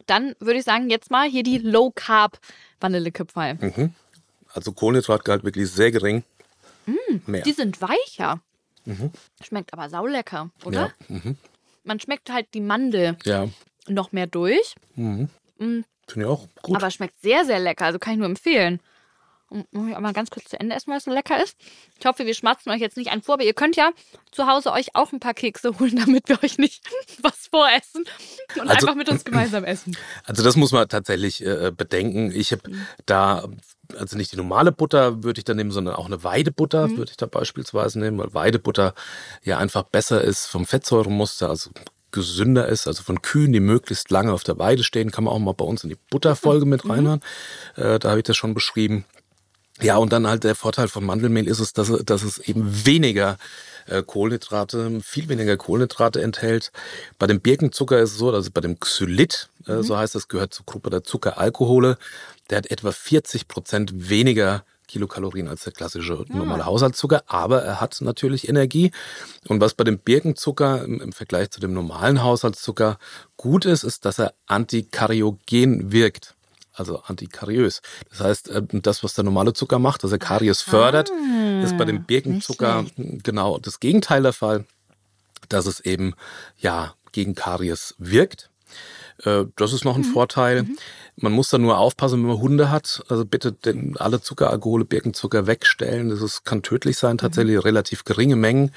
dann 0.07 0.35
würde 0.41 0.59
ich 0.59 0.65
sagen, 0.65 0.89
jetzt 0.91 1.11
mal 1.11 1.29
hier 1.29 1.43
die 1.43 1.59
Low 1.59 1.91
Carb 1.95 2.39
Vanillekipferl. 2.81 3.55
Mhm. 3.61 3.95
Also 4.53 4.73
Kohlenhydratgehalt 4.73 5.45
wirklich 5.45 5.71
sehr 5.71 5.91
gering. 5.93 6.25
Mehr. 7.27 7.41
Mm, 7.43 7.45
Die 7.45 7.53
sind 7.53 7.81
weicher. 7.83 8.41
Schmeckt 9.45 9.73
aber 9.73 9.89
saulecker, 9.91 10.51
oder? 10.65 10.93
Mhm. 11.09 11.17
Ja. 11.17 11.21
Mhm. 11.25 11.37
Man 11.85 12.01
schmeckt 12.01 12.31
halt 12.31 12.47
die 12.55 12.61
Mandel 12.61 13.17
Ja. 13.25 13.49
noch 13.87 14.13
mehr 14.13 14.27
durch, 14.27 14.75
Finde 14.95 15.37
ich 16.17 16.25
auch 16.25 16.49
gut. 16.63 16.77
aber 16.77 16.91
schmeckt 16.91 17.21
sehr, 17.23 17.45
sehr 17.45 17.59
lecker. 17.61 17.85
Also 17.85 17.99
kann 17.99 18.15
ich 18.15 18.19
nur 18.19 18.27
empfehlen. 18.27 18.81
Und 19.51 19.73
muss 19.73 19.89
ich 19.91 19.97
auch 19.97 20.01
mal 20.01 20.13
ganz 20.13 20.31
kurz 20.31 20.47
zu 20.49 20.59
Ende 20.61 20.77
essen, 20.77 20.91
weil 20.91 20.99
es 20.99 21.05
so 21.05 21.11
lecker 21.13 21.43
ist. 21.43 21.57
Ich 21.99 22.07
hoffe, 22.07 22.25
wir 22.25 22.35
schmatzen 22.35 22.71
euch 22.71 22.81
jetzt 22.81 22.97
nicht 22.97 23.11
einen 23.11 23.21
vor, 23.21 23.35
aber 23.35 23.43
ihr 23.43 23.53
könnt 23.53 23.75
ja 23.75 23.91
zu 24.31 24.47
Hause 24.47 24.71
euch 24.73 24.95
auch 24.95 25.13
ein 25.13 25.19
paar 25.19 25.35
Kekse 25.35 25.79
holen, 25.81 25.97
damit 26.07 26.29
wir 26.29 26.43
euch 26.43 26.57
nicht 26.59 26.83
was 27.23 27.49
voressen 27.49 28.05
und 28.55 28.69
Also- 28.71 28.87
einfach 28.87 28.95
mit 28.95 29.09
uns 29.09 29.25
gemeinsam 29.25 29.65
essen. 29.65 29.97
Also 30.25 30.45
das 30.45 30.55
muss 30.55 30.71
man 30.71 30.89
tatsächlich 30.89 31.45
äh, 31.45 31.73
bedenken. 31.77 32.31
Ich 32.33 32.53
habe 32.53 32.63
da, 33.07 33.49
also 33.99 34.17
nicht 34.17 34.31
die 34.33 34.37
normale 34.37 34.71
Butter 34.71 35.25
würde 35.25 35.41
ich 35.41 35.45
da 35.45 35.55
nehmen, 35.55 35.73
sondern 35.73 35.97
auch 35.97 36.07
eine 36.07 36.23
Weidebutter 36.23 36.97
würde 36.97 37.11
ich 37.11 37.17
da 37.17 37.27
beispielsweise 37.27 37.99
nehmen, 37.99 38.19
weil 38.19 38.33
Weidebutter 38.33 38.95
ja 39.43 39.59
einfach 39.59 39.83
besser 39.83 40.23
ist 40.23 40.47
vom 40.47 40.65
Fettsäuremuster, 40.65 41.49
also 41.49 41.71
gesünder 42.13 42.67
ist, 42.69 42.87
also 42.87 43.03
von 43.03 43.23
Kühen, 43.23 43.53
die 43.53 43.61
möglichst 43.61 44.11
lange 44.11 44.33
auf 44.33 44.43
der 44.45 44.59
Weide 44.59 44.83
stehen, 44.85 45.11
kann 45.11 45.25
man 45.25 45.33
auch 45.35 45.39
mal 45.39 45.55
bei 45.55 45.65
uns 45.65 45.83
in 45.85 45.91
die 45.91 45.99
Butterfolge 46.11 46.67
mit 46.67 46.89
reinhören. 46.89 47.21
Äh, 47.77 47.99
da 47.99 48.11
habe 48.11 48.19
ich 48.21 48.25
das 48.25 48.37
schon 48.37 48.55
beschrieben. 48.55 49.05
Ja, 49.83 49.97
und 49.97 50.13
dann 50.13 50.27
halt 50.27 50.45
der 50.45 50.55
Vorteil 50.55 50.89
von 50.89 51.05
Mandelmehl 51.05 51.47
ist 51.49 51.59
es, 51.61 51.73
dass, 51.73 51.89
es- 51.89 52.05
dass 52.05 52.23
es 52.23 52.39
eben 52.39 52.87
weniger 52.87 53.39
äh, 53.87 54.03
Kohlenhydrate, 54.03 55.01
viel 55.03 55.29
weniger 55.29 55.57
Kohlenhydrate 55.57 56.21
enthält. 56.23 56.71
Bei 57.19 57.27
dem 57.27 57.41
Birkenzucker 57.41 57.99
ist 57.99 58.13
es 58.13 58.19
so, 58.19 58.31
also 58.33 58.51
bei 58.53 58.61
dem 58.61 58.79
Xylit, 58.79 59.49
äh, 59.67 59.83
so 59.83 59.97
heißt 59.97 60.15
das, 60.15 60.29
gehört 60.29 60.55
zur 60.55 60.67
Gruppe 60.67 60.91
der 60.91 61.03
Zuckeralkohole, 61.03 61.97
der 62.51 62.59
hat 62.59 62.71
etwa 62.71 62.93
40 62.93 63.49
Prozent 63.49 64.09
weniger 64.11 64.65
Kilokalorien 64.87 65.47
als 65.49 65.63
der 65.65 65.73
klassische 65.73 66.25
normale 66.29 66.67
Haushaltszucker, 66.67 67.23
aber 67.27 67.63
er 67.63 67.81
hat 67.81 68.01
natürlich 68.01 68.49
Energie. 68.49 68.91
Und 69.49 69.61
was 69.61 69.75
bei 69.75 69.85
dem 69.85 69.99
Birkenzucker 69.99 70.85
im, 70.85 71.01
im 71.01 71.13
Vergleich 71.13 71.51
zu 71.51 71.61
dem 71.61 71.73
normalen 71.73 72.23
Haushaltszucker 72.25 72.99
gut 73.37 73.65
ist, 73.67 73.85
ist, 73.85 74.05
dass 74.05 74.19
er 74.19 74.35
antikariogen 74.47 75.93
wirkt 75.93 76.35
also 76.81 77.03
antikariös. 77.03 77.83
Das 78.11 78.21
heißt, 78.21 78.49
äh, 78.49 78.63
das, 78.73 79.05
was 79.05 79.15
der 79.15 79.25
normale 79.25 79.53
Zucker 79.53 79.79
macht, 79.79 80.03
dass 80.03 80.11
er 80.11 80.19
Karies 80.19 80.63
fördert, 80.63 81.13
ist 81.63 81.77
bei 81.79 81.85
dem 81.85 82.05
Birkenzucker 82.05 82.87
genau 82.97 83.59
das 83.59 83.79
Gegenteil 83.79 84.23
der 84.23 84.33
Fall, 84.33 84.65
dass 85.49 85.67
es 85.67 85.81
eben 85.81 86.15
ja 86.59 86.95
gegen 87.13 87.35
Karies 87.35 87.95
wirkt. 87.99 88.50
Äh, 89.25 89.45
Das 89.57 89.73
ist 89.73 89.85
noch 89.85 89.97
ein 89.97 90.05
Vorteil. 90.05 90.67
Man 91.17 91.33
muss 91.33 91.51
da 91.51 91.59
nur 91.59 91.77
aufpassen, 91.79 92.21
wenn 92.23 92.29
man 92.29 92.39
Hunde 92.41 92.71
hat. 92.71 93.03
Also 93.09 93.25
bitte 93.27 93.53
den, 93.53 93.97
alle 93.99 94.21
Zuckeralkohole, 94.23 94.85
Birkenzucker 94.85 95.47
wegstellen. 95.47 96.09
Das 96.09 96.23
ist, 96.23 96.45
kann 96.45 96.63
tödlich 96.63 96.97
sein, 96.97 97.19
tatsächlich 97.19 97.63
relativ 97.65 98.05
geringe 98.05 98.37
Mengen. 98.37 98.73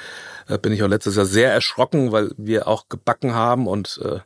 Äh, 0.49 0.57
Bin 0.57 0.73
ich 0.73 0.83
auch 0.83 0.87
letztes 0.89 1.15
Jahr 1.15 1.25
sehr 1.25 1.51
erschrocken, 1.53 2.11
weil 2.11 2.31
wir 2.37 2.67
auch 2.67 2.89
gebacken 2.89 3.33
haben 3.33 3.67
und 3.67 3.99
äh, 4.03 4.19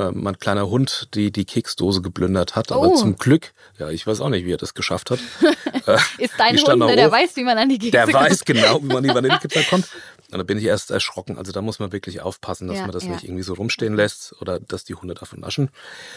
äh, 0.00 0.10
mein 0.12 0.38
kleiner 0.38 0.68
Hund 0.68 1.08
die, 1.14 1.30
die 1.30 1.44
Keksdose 1.44 2.02
geplündert 2.02 2.56
hat. 2.56 2.72
Aber 2.72 2.88
Oh. 2.88 2.96
zum 2.96 3.16
Glück, 3.16 3.52
ja, 3.78 3.88
ich 3.90 4.06
weiß 4.06 4.20
auch 4.20 4.30
nicht, 4.30 4.44
wie 4.46 4.52
er 4.52 4.56
das 4.58 4.74
geschafft 4.74 5.10
hat. 5.10 5.18
Äh, 5.86 5.98
Ist 6.16 6.32
dein 6.38 6.56
Hund, 6.56 6.78
ne, 6.78 6.96
der 6.96 7.12
weiß, 7.12 7.36
wie 7.36 7.44
man 7.44 7.58
an 7.58 7.68
die 7.68 7.76
Kekse 7.78 7.90
Der 7.90 8.04
kommt. 8.04 8.14
weiß 8.14 8.44
genau, 8.46 8.80
wie 8.82 8.86
man 8.86 9.02
die 9.02 9.10
Vanillekipferl 9.10 9.64
kommt. 9.68 9.86
Und 10.32 10.38
da 10.38 10.44
bin 10.44 10.58
ich 10.58 10.64
erst 10.64 10.90
erschrocken. 10.90 11.38
Also 11.38 11.52
da 11.52 11.62
muss 11.62 11.78
man 11.78 11.92
wirklich 11.92 12.20
aufpassen, 12.20 12.66
dass 12.68 12.78
Ja, 12.78 12.82
man 12.82 12.92
das 12.92 13.04
ja. 13.04 13.10
nicht 13.10 13.24
irgendwie 13.24 13.42
so 13.42 13.54
rumstehen 13.54 13.94
lässt 13.94 14.34
oder 14.40 14.58
dass 14.58 14.84
die 14.84 14.94
Hunde 14.94 15.14
davon 15.14 15.40
naschen. 15.40 15.70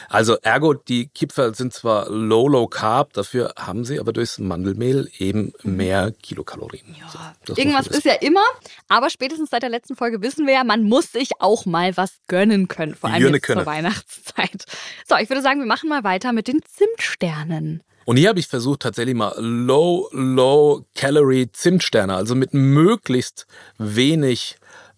Also 0.10 0.38
ergo, 0.42 0.74
die 0.74 1.08
Kipferl 1.10 1.54
sind 1.56 1.74
zwar 1.74 2.10
low, 2.10 2.48
low 2.48 2.68
carb, 2.68 3.14
dafür 3.14 3.54
haben 3.58 3.86
sie 3.86 4.00
aber 4.00 4.14
durchs 4.14 4.40
Mandelmehl 4.40 5.10
eben 5.18 5.54
mehr 5.64 6.12
Kilokalorien. 6.24 6.96
So, 7.12 7.20
das 7.20 7.50
muss 7.50 7.58
Irgendwas 7.58 7.88
ist 7.88 8.06
ja 8.06 8.14
immer, 8.14 8.44
aber 8.88 9.10
spätestens 9.10 9.50
seit 9.50 9.64
der 9.64 9.70
letzten 9.70 9.96
Folge 9.96 10.22
wissen 10.22 10.48
wir 10.48 10.54
ja, 10.54 10.64
man 10.64 10.84
muss 10.84 11.12
sich 11.12 11.32
auch 11.40 11.66
mal 11.66 11.96
was 11.98 12.14
gönnen 12.28 12.68
können, 12.68 12.96
vor 12.96 13.10
allem 13.10 13.34
jetzt 13.34 13.46
zur. 13.46 13.66
Weihnachtszeit. 13.66 14.66
So, 15.08 15.16
ich 15.18 15.30
würde 15.30 15.42
sagen, 15.42 15.60
wir 15.60 15.68
machen 15.68 15.90
mal 15.90 16.04
weiter 16.04 16.34
mit 16.34 16.48
den 16.48 16.62
Zimtsternen. 16.64 17.84
Und 18.08 18.16
hier 18.16 18.30
habe 18.30 18.40
ich 18.40 18.48
versucht, 18.48 18.84
tatsächlich 18.84 19.16
mal 19.16 19.36
low, 19.38 20.08
low 20.14 20.86
Calorie 20.96 21.52
Zimtsterne, 21.52 22.16
also 22.16 22.36
mit 22.36 22.54
möglichst 22.54 23.48
wenig 23.80 24.56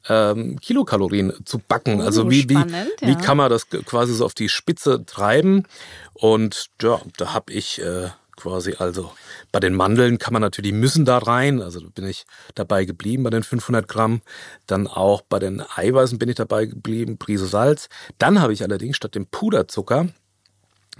ähm, 0.07 0.59
Kilokalorien 0.59 1.33
zu 1.43 1.57
backen. 1.57 2.01
Oh, 2.01 2.03
also 2.03 2.29
wie, 2.29 2.43
spannend, 2.43 2.91
wie, 2.99 3.07
wie 3.07 3.11
ja. 3.13 3.17
kann 3.17 3.37
man 3.37 3.49
das 3.49 3.67
quasi 3.67 4.13
so 4.13 4.25
auf 4.25 4.35
die 4.35 4.47
Spitze 4.47 5.07
treiben? 5.07 5.65
Und 6.13 6.67
ja, 6.83 7.01
da 7.17 7.33
habe 7.33 7.51
ich 7.51 7.81
äh, 7.81 8.09
quasi 8.35 8.75
also 8.77 9.11
bei 9.51 9.59
den 9.59 9.73
Mandeln 9.73 10.19
kann 10.19 10.33
man 10.33 10.43
natürlich, 10.43 10.71
die 10.71 10.77
müssen 10.77 11.03
da 11.03 11.17
rein. 11.17 11.63
Also 11.63 11.79
da 11.79 11.87
bin 11.89 12.05
ich 12.05 12.27
dabei 12.53 12.85
geblieben 12.85 13.23
bei 13.23 13.31
den 13.31 13.41
500 13.41 13.87
Gramm. 13.87 14.21
Dann 14.67 14.85
auch 14.85 15.23
bei 15.23 15.39
den 15.39 15.63
Eiweißen 15.75 16.19
bin 16.19 16.29
ich 16.29 16.35
dabei 16.35 16.67
geblieben, 16.67 17.17
Prise 17.17 17.47
Salz. 17.47 17.89
Dann 18.19 18.39
habe 18.39 18.53
ich 18.53 18.61
allerdings 18.61 18.97
statt 18.97 19.15
dem 19.15 19.25
Puderzucker 19.25 20.09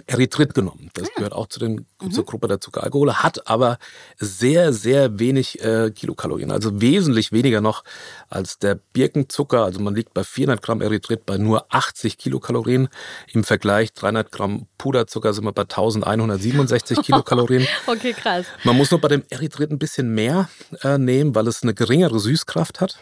Erythrit 0.06 0.54
genommen. 0.54 0.90
Das 0.94 1.08
gehört 1.14 1.32
auch 1.32 1.46
zu 1.46 1.60
den, 1.60 1.86
zur 2.10 2.24
Gruppe 2.24 2.48
der 2.48 2.60
Zuckeralkohole, 2.60 3.22
hat 3.22 3.46
aber 3.46 3.78
sehr, 4.18 4.72
sehr 4.72 5.18
wenig 5.18 5.62
äh, 5.62 5.90
Kilokalorien. 5.90 6.50
Also 6.50 6.80
wesentlich 6.80 7.32
weniger 7.32 7.60
noch 7.60 7.84
als 8.28 8.58
der 8.58 8.74
Birkenzucker. 8.74 9.64
Also 9.64 9.80
man 9.80 9.94
liegt 9.94 10.14
bei 10.14 10.24
400 10.24 10.62
Gramm 10.62 10.80
Erythrit 10.80 11.26
bei 11.26 11.38
nur 11.38 11.66
80 11.70 12.18
Kilokalorien. 12.18 12.88
Im 13.28 13.44
Vergleich 13.44 13.92
300 13.92 14.30
Gramm 14.32 14.66
Puderzucker 14.78 15.32
sind 15.32 15.44
wir 15.44 15.52
bei 15.52 15.62
1167 15.62 17.02
Kilokalorien. 17.02 17.66
Okay, 17.86 18.12
krass. 18.12 18.46
Man 18.64 18.76
muss 18.76 18.90
nur 18.90 19.00
bei 19.00 19.08
dem 19.08 19.24
Erythrit 19.30 19.70
ein 19.70 19.78
bisschen 19.78 20.14
mehr 20.14 20.48
äh, 20.82 20.98
nehmen, 20.98 21.34
weil 21.34 21.46
es 21.48 21.62
eine 21.62 21.74
geringere 21.74 22.20
Süßkraft 22.20 22.80
hat. 22.80 22.98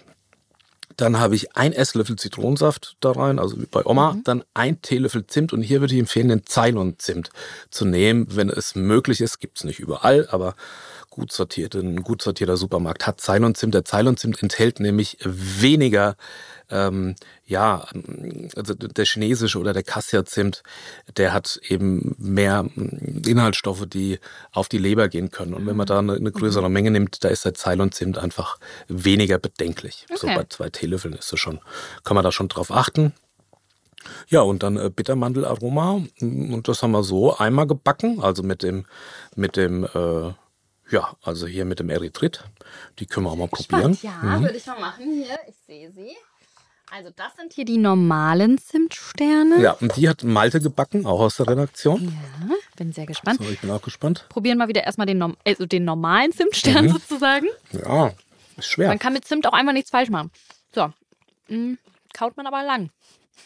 Dann 0.98 1.20
habe 1.20 1.36
ich 1.36 1.56
ein 1.56 1.72
Esslöffel 1.72 2.16
Zitronensaft 2.16 2.96
da 2.98 3.12
rein, 3.12 3.38
also 3.38 3.56
wie 3.60 3.66
bei 3.66 3.86
Oma. 3.86 4.18
Dann 4.24 4.42
ein 4.52 4.82
Teelöffel 4.82 5.28
Zimt 5.28 5.52
und 5.52 5.62
hier 5.62 5.80
würde 5.80 5.94
ich 5.94 6.00
empfehlen, 6.00 6.28
den 6.28 6.42
Ceylon-Zimt 6.44 7.30
zu 7.70 7.84
nehmen, 7.84 8.26
wenn 8.30 8.50
es 8.50 8.74
möglich 8.74 9.20
ist. 9.20 9.38
Gibt 9.38 9.58
es 9.58 9.64
nicht 9.64 9.78
überall, 9.78 10.26
aber 10.28 10.56
gut 11.08 11.30
sortierte, 11.30 11.78
ein 11.78 12.02
gut 12.02 12.20
sortierter 12.20 12.56
Supermarkt 12.56 13.06
hat 13.06 13.20
Ceylon-Zimt. 13.20 13.74
Der 13.74 13.84
Ceylon-Zimt 13.84 14.42
enthält 14.42 14.80
nämlich 14.80 15.18
weniger, 15.22 16.16
ähm, 16.70 17.16
ja, 17.44 17.86
also 18.56 18.74
der 18.74 19.04
chinesische 19.04 19.58
oder 19.58 19.72
der 19.72 19.82
Cassia-Zimt, 19.82 20.62
der 21.16 21.32
hat 21.32 21.58
eben 21.68 22.14
mehr 22.18 22.64
mm, 22.64 23.22
Inhaltsstoffe, 23.26 23.86
die 23.86 24.18
auf 24.52 24.68
die 24.68 24.78
Leber 24.78 25.08
gehen 25.08 25.30
können. 25.30 25.54
Und 25.54 25.66
wenn 25.66 25.76
man 25.76 25.86
da 25.86 25.98
eine, 25.98 26.14
eine 26.14 26.32
größere 26.32 26.70
Menge 26.70 26.90
nimmt, 26.90 27.24
da 27.24 27.28
ist 27.28 27.44
der 27.44 27.54
Ceylon-Zimt 27.54 28.18
einfach 28.18 28.58
weniger 28.88 29.38
bedenklich. 29.38 30.06
So 30.14 30.26
Okay. 30.28 30.36
bei 30.36 30.44
zwei 30.48 30.68
Teelöffeln 30.68 31.14
ist 31.14 31.32
es 31.32 31.40
schon, 31.40 31.60
kann 32.04 32.14
man 32.14 32.24
da 32.24 32.32
schon 32.32 32.48
drauf 32.48 32.70
achten. 32.70 33.12
Ja, 34.28 34.42
und 34.42 34.62
dann 34.62 34.76
äh, 34.76 34.90
Bittermandelaroma. 34.90 36.02
Und 36.20 36.68
das 36.68 36.82
haben 36.82 36.92
wir 36.92 37.02
so 37.02 37.36
einmal 37.36 37.66
gebacken, 37.66 38.22
also 38.22 38.42
mit 38.42 38.62
dem, 38.62 38.84
mit 39.36 39.56
dem, 39.56 39.84
äh, 39.84 40.32
ja, 40.90 41.16
also 41.22 41.46
hier 41.46 41.64
mit 41.64 41.80
dem 41.80 41.90
Erythrit. 41.90 42.44
Die 42.98 43.06
können 43.06 43.26
wir 43.26 43.30
auch 43.32 43.36
mal 43.36 43.48
probieren. 43.48 43.94
Spannend, 43.94 44.02
ja, 44.02 44.40
würde 44.40 44.56
ich 44.56 44.66
mal 44.66 44.78
machen 44.80 45.04
hier. 45.12 45.38
Ich 45.48 45.56
sehe 45.66 45.90
sie. 45.92 46.16
Also 46.90 47.10
das 47.14 47.36
sind 47.36 47.52
hier 47.52 47.64
die 47.64 47.76
normalen 47.76 48.56
Zimtsterne. 48.58 49.60
Ja, 49.60 49.72
und 49.72 49.96
die 49.96 50.08
hat 50.08 50.22
Malte 50.24 50.60
gebacken, 50.60 51.04
auch 51.06 51.20
aus 51.20 51.36
der 51.36 51.46
Redaktion. 51.48 52.04
Ja, 52.48 52.54
bin 52.76 52.92
sehr 52.92 53.06
gespannt. 53.06 53.40
So, 53.42 53.48
ich 53.50 53.60
bin 53.60 53.70
auch 53.70 53.82
gespannt. 53.82 54.24
Probieren 54.30 54.58
wir 54.58 54.68
wieder 54.68 54.84
erstmal 54.84 55.06
den, 55.06 55.36
also 55.44 55.66
den 55.66 55.84
normalen 55.84 56.32
Zimtstern 56.32 56.86
Mhm. 56.86 56.92
sozusagen. 56.92 57.46
Ja, 57.72 58.12
ist 58.56 58.68
schwer. 58.68 58.88
Man 58.88 58.98
kann 58.98 59.12
mit 59.12 59.26
Zimt 59.26 59.46
auch 59.46 59.52
einfach 59.52 59.72
nichts 59.74 59.90
falsch 59.90 60.08
machen. 60.08 60.30
So, 60.74 60.90
mm, 61.48 61.74
kaut 62.14 62.36
man 62.36 62.46
aber 62.46 62.62
lang. 62.62 62.90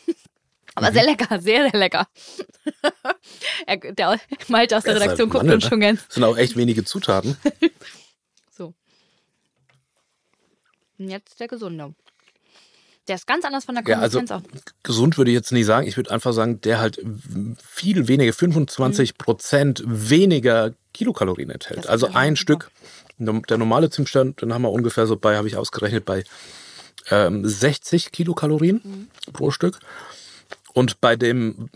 Aber 0.75 0.89
Mhm. 0.89 0.95
sehr 0.95 1.05
lecker, 1.05 1.41
sehr, 1.41 1.69
sehr 1.71 1.79
lecker. 1.79 2.07
er, 3.67 3.77
der 3.77 4.19
Malte 4.49 4.77
aus 4.79 4.85
der 4.85 4.95
ist 4.95 5.03
Redaktion 5.03 5.27
halt 5.27 5.33
guckt 5.33 5.35
Mandel, 5.35 5.55
uns 5.57 5.65
ne? 5.65 5.69
schon 5.69 5.81
ganz 5.81 6.07
Das 6.07 6.15
sind 6.15 6.25
auch 6.25 6.39
echt 6.39 6.57
wenige 6.57 6.83
Zutaten. 6.85 7.37
so. 8.51 8.73
Und 10.99 11.09
jetzt 11.11 11.39
der 11.41 11.49
gesunde. 11.49 11.95
Der 13.09 13.17
ist 13.17 13.27
ganz 13.27 13.45
anders 13.45 13.65
von 13.65 13.75
der 13.75 13.85
Ja, 13.87 13.99
also 13.99 14.19
Konsistenz 14.19 14.45
auch. 14.57 14.73
gesund 14.83 15.19
würde 15.19 15.31
ich 15.31 15.35
jetzt 15.35 15.51
nicht 15.53 15.67
sagen. 15.67 15.89
Ich 15.89 15.97
würde 15.97 16.11
einfach 16.11 16.33
sagen, 16.33 16.61
der 16.61 16.79
halt 16.79 17.05
viel 17.63 18.07
weniger, 18.09 18.33
25 18.33 19.19
Prozent 19.19 19.83
weniger 19.87 20.73
Kilokalorien 20.95 21.51
enthält. 21.51 21.89
Also 21.89 22.09
ein. 22.13 22.37
Stück, 22.37 22.71
der 23.19 23.59
normale 23.59 23.91
Zimtstern, 23.91 24.37
den 24.37 24.53
haben 24.55 24.63
wir 24.63 24.71
ungefähr 24.71 25.07
so 25.07 25.17
bei, 25.17 25.37
habe 25.37 25.49
ich 25.49 25.57
ausgerechnet, 25.57 26.05
bei 26.05 26.25
ähm, 27.11 27.47
60 27.47 28.13
Kilokalorien 28.13 29.09
pro 29.33 29.51
Stück. 29.51 29.79
Und 30.75 31.01
bei 31.01 31.17
dem 31.17 31.69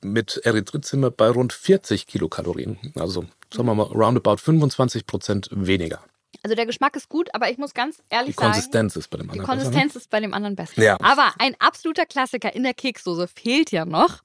mit 0.00 0.40
Erythrit 0.44 0.84
sind 0.84 1.00
wir 1.00 1.10
bei 1.10 1.28
rund 1.28 1.52
40 1.52 2.06
Kilokalorien. 2.06 2.78
Also 2.96 3.26
sagen 3.52 3.66
wir 3.68 3.74
mal 3.74 3.84
roundabout 3.84 4.38
25 4.38 5.06
Prozent 5.06 5.48
weniger. 5.52 6.02
Also 6.42 6.54
der 6.54 6.66
Geschmack 6.66 6.96
ist 6.96 7.08
gut, 7.08 7.28
aber 7.34 7.50
ich 7.50 7.58
muss 7.58 7.74
ganz 7.74 8.02
ehrlich 8.08 8.34
Die 8.36 8.40
sagen, 8.40 8.52
Konsistenz 8.52 8.96
ist 8.96 9.08
bei 9.10 9.18
dem 9.18 9.26
die 9.30 9.40
anderen. 9.40 9.46
besser, 9.46 9.56
ne? 9.58 9.64
Konsistenz 9.64 9.96
ist 9.96 10.10
bei 10.10 10.20
dem 10.20 10.32
anderen 10.34 10.56
besser. 10.56 10.80
Ja. 10.82 10.96
Aber 11.02 11.32
ein 11.38 11.54
absoluter 11.58 12.06
Klassiker 12.06 12.54
in 12.54 12.62
der 12.62 12.74
Kekssoße 12.74 13.28
fehlt 13.28 13.70
ja 13.72 13.84
noch. 13.84 14.20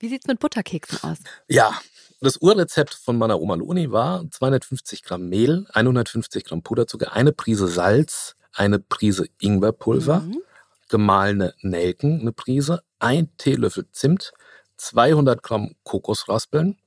Wie 0.00 0.08
sieht's 0.08 0.26
mit 0.26 0.40
Butterkeksen 0.40 0.98
aus? 1.02 1.18
Ja, 1.48 1.78
das 2.20 2.38
Urrezept 2.38 2.94
von 2.94 3.16
meiner 3.18 3.40
Oma 3.40 3.54
Loni 3.54 3.90
war 3.92 4.28
250 4.30 5.02
Gramm 5.02 5.28
Mehl, 5.28 5.66
150 5.72 6.44
Gramm 6.44 6.62
Puderzucker, 6.62 7.12
eine 7.12 7.32
Prise 7.32 7.68
Salz, 7.68 8.34
eine 8.52 8.78
Prise 8.78 9.26
Ingwerpulver, 9.38 10.20
Mhm. 10.20 10.40
gemahlene 10.88 11.54
Nelken, 11.60 12.20
eine 12.20 12.32
Prise, 12.32 12.82
ein 12.98 13.30
Teelöffel 13.36 13.86
Zimt, 13.92 14.32
200 14.76 15.42
Gramm 15.42 15.74
Kokosraspeln. 15.84 16.78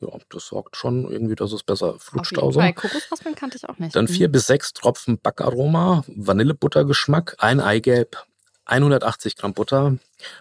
Ja, 0.00 0.08
das 0.30 0.46
sorgt 0.46 0.76
schon 0.76 1.10
irgendwie, 1.10 1.34
dass 1.34 1.52
es 1.52 1.62
besser 1.64 1.94
Auf 1.94 2.02
flutscht. 2.02 2.32
jeden. 2.36 2.52
Fall. 2.52 2.72
Kokosraspeln 2.72 3.34
kannte 3.34 3.56
ich 3.56 3.68
auch 3.68 3.78
nicht. 3.78 3.96
Dann 3.96 4.04
Mhm. 4.04 4.08
vier 4.08 4.28
bis 4.28 4.46
sechs 4.46 4.72
Tropfen 4.72 5.18
Backaroma, 5.18 6.04
Vanillebuttergeschmack, 6.06 7.34
ein 7.38 7.60
Eigelb, 7.60 8.24
180 8.64 9.36
Gramm 9.36 9.54
Butter. 9.54 9.96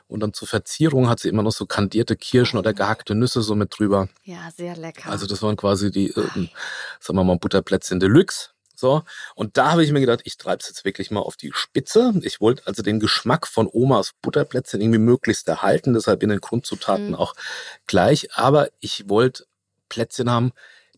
Und 0.07 0.19
dann 0.19 0.33
zur 0.33 0.47
Verzierung 0.47 1.09
hat 1.09 1.19
sie 1.19 1.29
immer 1.29 1.43
noch 1.43 1.51
so 1.51 1.65
kandierte 1.65 2.15
Kirschen 2.15 2.57
oder 2.59 2.73
gehackte 2.73 3.15
Nüsse 3.15 3.41
so 3.41 3.55
mit 3.55 3.77
drüber. 3.77 4.09
Ja, 4.23 4.49
sehr 4.55 4.75
lecker. 4.75 5.09
Also 5.09 5.25
das 5.27 5.41
waren 5.41 5.55
quasi 5.55 5.91
die, 5.91 6.09
äh, 6.09 6.13
sagen 6.99 7.17
wir 7.17 7.23
mal, 7.23 7.37
Butterplätzchen 7.37 7.99
Deluxe. 7.99 8.49
So, 8.79 9.03
und 9.35 9.57
da 9.57 9.71
habe 9.71 9.83
ich 9.83 9.91
mir 9.91 9.99
gedacht, 10.01 10.21
ich 10.25 10.37
treibe 10.37 10.59
es 10.61 10.67
jetzt 10.67 10.85
wirklich 10.85 11.09
mal 11.11 11.21
auf 11.21 11.35
die 11.35 11.51
Spitze. 11.53 12.13
Ich 12.21 12.39
wollte 12.41 12.67
also 12.67 12.83
den 12.83 12.99
Geschmack 12.99 13.47
von 13.47 13.67
Omas 13.71 14.11
Butterplätzchen 14.21 14.81
irgendwie 14.81 14.99
möglichst 14.99 15.47
erhalten, 15.47 15.93
deshalb 15.93 16.21
in 16.23 16.29
den 16.29 16.41
Grundzutaten 16.41 17.09
Mhm. 17.09 17.15
auch 17.15 17.33
gleich. 17.87 18.29
Aber 18.35 18.69
ich 18.79 19.09
wollte 19.09 19.45
Plätzchen 19.89 20.29
haben, 20.29 20.51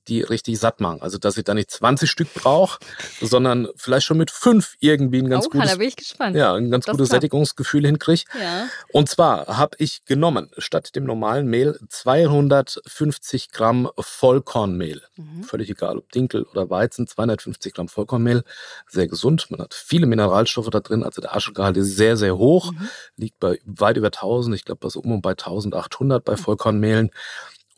die 0.10 0.22
richtig 0.22 0.60
satt 0.60 0.82
machen. 0.82 1.02
Also, 1.02 1.18
dass 1.18 1.38
ich 1.38 1.44
da 1.44 1.54
nicht 1.54 1.72
20 1.72 2.10
Stück 2.10 2.34
brauche, 2.34 2.80
sondern 3.22 3.68
vielleicht 3.76 4.06
schon 4.06 4.18
mit 4.18 4.32
fünf 4.32 4.76
irgendwie 4.80 5.20
ein 5.20 5.30
ganz 5.30 5.46
oh, 5.48 5.50
gutes, 5.50 5.72
da 5.72 5.78
bin 5.78 5.88
ich 5.88 5.96
gespannt. 5.96 6.36
ja, 6.36 6.54
ein 6.54 6.72
ganz 6.72 6.86
Das 6.86 6.94
gutes 6.94 7.10
klappt. 7.10 7.22
Sättigungsgefühl 7.22 7.86
hinkriege. 7.86 8.24
Ja. 8.40 8.68
Und 8.92 9.10
zwar 9.10 9.58
habe 9.58 9.76
ich 9.80 10.04
genommen, 10.06 10.50
statt 10.58 10.96
dem 10.96 11.04
normalen 11.04 11.48
Mehl, 11.48 11.80
250 11.90 13.52
Gramm 13.52 13.90
Vollkornmehl. 13.98 15.02
Mhm. 15.16 15.44
Völlig 15.44 15.70
egal, 15.70 15.98
ob 15.98 16.12
Dinkel 16.12 16.44
oder 16.44 16.70
Weizen, 16.70 17.08
250 17.08 17.74
Gramm 17.74 17.88
Vollkornmehl. 17.88 18.44
Sehr 18.88 19.08
gesund. 19.08 19.48
Man 19.50 19.62
hat 19.62 19.74
viele 19.74 20.08
Mineralstoffe 20.08 20.70
da 20.70 20.80
drin. 20.80 21.04
Also 21.04 21.22
der 21.22 21.36
Aschegehalt 21.36 21.78
ist 21.78 21.96
sehr, 21.96 22.18
sehr 22.18 22.38
hoch. 22.38 22.72
Mhm. 22.72 22.90
Liegt 23.18 23.40
bei 23.40 23.60
weit 23.66 23.98
über 23.98 24.08
1000. 24.08 24.56
Ich 24.56 24.66
glaube, 24.66 24.90
so 24.90 25.00
um 25.00 25.12
und 25.12 25.22
bei 25.22 25.32
1800 25.32 26.24
bei 26.24 26.36
Vollkornmehlen. 26.36 27.12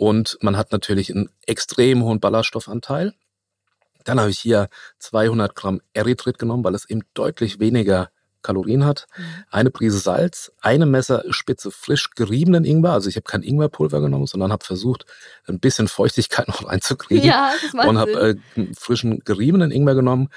Und 0.01 0.39
man 0.41 0.57
hat 0.57 0.71
natürlich 0.71 1.13
einen 1.13 1.29
extrem 1.45 2.01
hohen 2.01 2.19
Ballaststoffanteil. 2.19 3.13
Dann 4.03 4.19
habe 4.19 4.31
ich 4.31 4.39
hier 4.39 4.67
200 4.97 5.53
Gramm 5.53 5.79
Erythrit 5.93 6.39
genommen, 6.39 6.63
weil 6.63 6.73
es 6.73 6.89
eben 6.89 7.01
deutlich 7.13 7.59
weniger 7.59 8.09
Kalorien 8.41 8.83
hat. 8.83 9.05
Mhm. 9.15 9.23
Eine 9.51 9.69
Prise 9.69 9.99
Salz, 9.99 10.53
eine 10.59 10.87
Messerspitze 10.87 11.69
frisch 11.69 12.09
geriebenen 12.15 12.65
Ingwer. 12.65 12.93
Also 12.93 13.09
ich 13.09 13.15
habe 13.15 13.25
kein 13.25 13.43
Ingwerpulver 13.43 14.01
genommen, 14.01 14.25
sondern 14.25 14.51
habe 14.51 14.65
versucht, 14.65 15.05
ein 15.45 15.59
bisschen 15.59 15.87
Feuchtigkeit 15.87 16.47
noch 16.47 16.67
reinzukriegen. 16.67 17.23
Ja, 17.23 17.51
und 17.71 17.99
habe 17.99 18.39
äh, 18.55 18.65
frischen 18.75 19.19
geriebenen 19.19 19.69
Ingwer 19.69 19.93
genommen. 19.93 20.29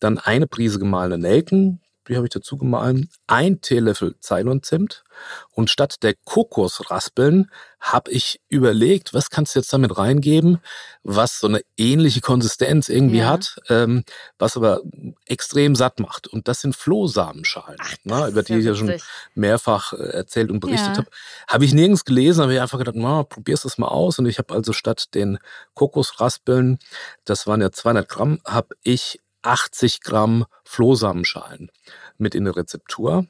Dann 0.00 0.18
eine 0.18 0.48
Prise 0.48 0.80
gemahlene 0.80 1.18
Nelken, 1.18 1.80
die 2.08 2.16
habe 2.16 2.26
ich 2.26 2.32
dazu 2.32 2.56
gemahlen. 2.56 3.08
Ein 3.26 3.60
Teelöffel 3.60 4.16
Ceylonzimt. 4.20 5.04
Und 5.50 5.70
statt 5.70 6.02
der 6.02 6.14
Kokosraspeln 6.24 7.50
habe 7.80 8.10
ich 8.10 8.40
überlegt, 8.48 9.12
was 9.14 9.30
kannst 9.30 9.54
du 9.54 9.58
jetzt 9.58 9.72
damit 9.72 9.96
reingeben, 9.96 10.58
was 11.02 11.38
so 11.38 11.46
eine 11.48 11.60
ähnliche 11.76 12.20
Konsistenz 12.20 12.88
irgendwie 12.88 13.18
Ja. 13.18 13.30
hat, 13.30 13.56
ähm, 13.68 14.04
was 14.38 14.56
aber 14.56 14.80
extrem 15.26 15.74
satt 15.74 16.00
macht. 16.00 16.26
Und 16.28 16.48
das 16.48 16.60
sind 16.60 16.74
Flohsamenschalen, 16.74 17.78
Ach, 17.80 17.96
ne, 18.04 18.18
das 18.20 18.30
über 18.30 18.42
die 18.42 18.58
ich 18.58 18.64
ja 18.64 18.74
schon 18.74 18.94
mehrfach 19.34 19.92
äh, 19.92 19.96
erzählt 19.96 20.50
und 20.50 20.60
berichtet 20.60 20.96
Ja. 20.96 20.98
habe. 20.98 21.10
Habe 21.48 21.64
ich 21.64 21.72
nirgends 21.74 22.04
gelesen, 22.04 22.42
habe 22.42 22.54
ich 22.54 22.60
einfach 22.60 22.78
gedacht, 22.78 22.96
na, 22.96 23.22
probier's 23.24 23.62
das 23.62 23.78
mal 23.78 23.88
aus. 23.88 24.18
Und 24.18 24.26
ich 24.26 24.38
habe 24.38 24.54
also 24.54 24.72
statt 24.72 25.14
den 25.14 25.38
Kokosraspeln, 25.74 26.78
das 27.24 27.46
waren 27.46 27.60
ja 27.60 27.70
200 27.70 28.08
Gramm, 28.08 28.40
habe 28.46 28.74
ich 28.82 29.20
80 29.42 30.00
Gramm 30.00 30.46
Flohsamenschalen 30.64 31.70
mit 32.18 32.34
in 32.34 32.44
der 32.44 32.56
Rezeptur. 32.56 33.26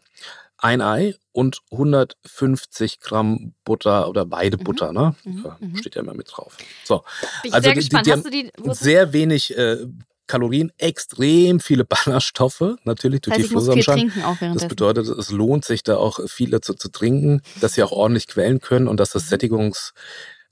Ein 0.59 0.81
Ei 0.81 1.17
und 1.33 1.61
150 1.73 3.01
Gramm 3.01 3.55
Butter 3.65 4.09
oder 4.09 4.31
Weidebutter, 4.31 4.93
ne? 4.93 5.17
Mhm, 5.25 5.47
mhm. 5.59 5.77
Steht 5.77 5.97
ja 5.97 6.03
immer 6.03 6.15
mit 6.15 6.29
drauf. 6.31 6.57
So, 6.85 7.03
Bin 7.43 7.53
also 7.53 7.65
sehr 7.65 7.75
die- 7.75 7.81
die- 7.81 7.89
gespannt. 7.89 8.27
die 8.27 8.31
die, 8.45 8.51
wo- 8.59 8.73
sehr 8.73 9.13
wenig 9.13 9.57
äh, 9.57 9.87
Kalorien, 10.29 10.71
extrem 10.79 11.59
viele 11.59 11.85
Ballaststoffe, 11.85 12.77
natürlich 12.85 13.23
durch 13.23 13.35
das 13.37 13.43
heißt, 13.43 13.45
die 13.45 13.83
Flohsamenschalen. 13.83 14.55
Das 14.55 14.69
bedeutet, 14.69 15.09
es 15.09 15.31
lohnt 15.31 15.65
sich 15.65 15.83
da 15.83 15.97
auch 15.97 16.21
viel 16.29 16.51
dazu 16.51 16.75
zu 16.75 16.91
trinken, 16.91 17.43
dass 17.61 17.75
sie 17.75 17.83
auch 17.83 17.91
ordentlich 17.93 18.29
quellen 18.29 18.61
können 18.61 18.87
und 18.87 18.99
dass 18.99 19.11
das 19.11 19.25
mhm. 19.25 19.29
Sättigungs, 19.31 19.95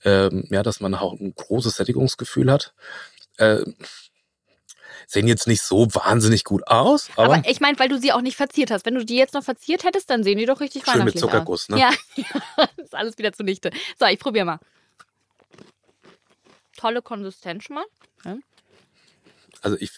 ähm, 0.04 0.46
ja, 0.50 0.62
dass 0.64 0.80
man 0.80 0.94
auch 0.96 1.12
ein 1.20 1.34
großes 1.36 1.76
Sättigungsgefühl 1.76 2.50
hat. 2.50 2.74
Äh, 3.36 3.62
sehen 5.10 5.26
jetzt 5.26 5.48
nicht 5.48 5.62
so 5.62 5.88
wahnsinnig 5.92 6.44
gut 6.44 6.66
aus. 6.68 7.08
Aber, 7.16 7.34
aber 7.34 7.48
ich 7.48 7.60
meine, 7.60 7.78
weil 7.80 7.88
du 7.88 7.98
sie 7.98 8.12
auch 8.12 8.20
nicht 8.20 8.36
verziert 8.36 8.70
hast. 8.70 8.86
Wenn 8.86 8.94
du 8.94 9.04
die 9.04 9.16
jetzt 9.16 9.34
noch 9.34 9.42
verziert 9.42 9.82
hättest, 9.82 10.08
dann 10.08 10.22
sehen 10.22 10.38
die 10.38 10.46
doch 10.46 10.60
richtig 10.60 10.84
schön 10.84 10.94
weihnachtlich 10.94 11.16
mit 11.16 11.20
Zuckerguss, 11.20 11.62
aus. 11.64 11.68
ne? 11.70 11.80
Ja, 11.80 11.90
ja, 12.14 12.68
ist 12.76 12.94
alles 12.94 13.18
wieder 13.18 13.32
zunichte. 13.32 13.70
So, 13.98 14.06
ich 14.06 14.20
probiere 14.20 14.44
mal. 14.44 14.60
Tolle 16.76 17.02
Konsistenz 17.02 17.64
schon 17.64 17.74
mal. 17.74 17.84
Ja. 18.24 18.36
Also 19.62 19.76
ich, 19.80 19.90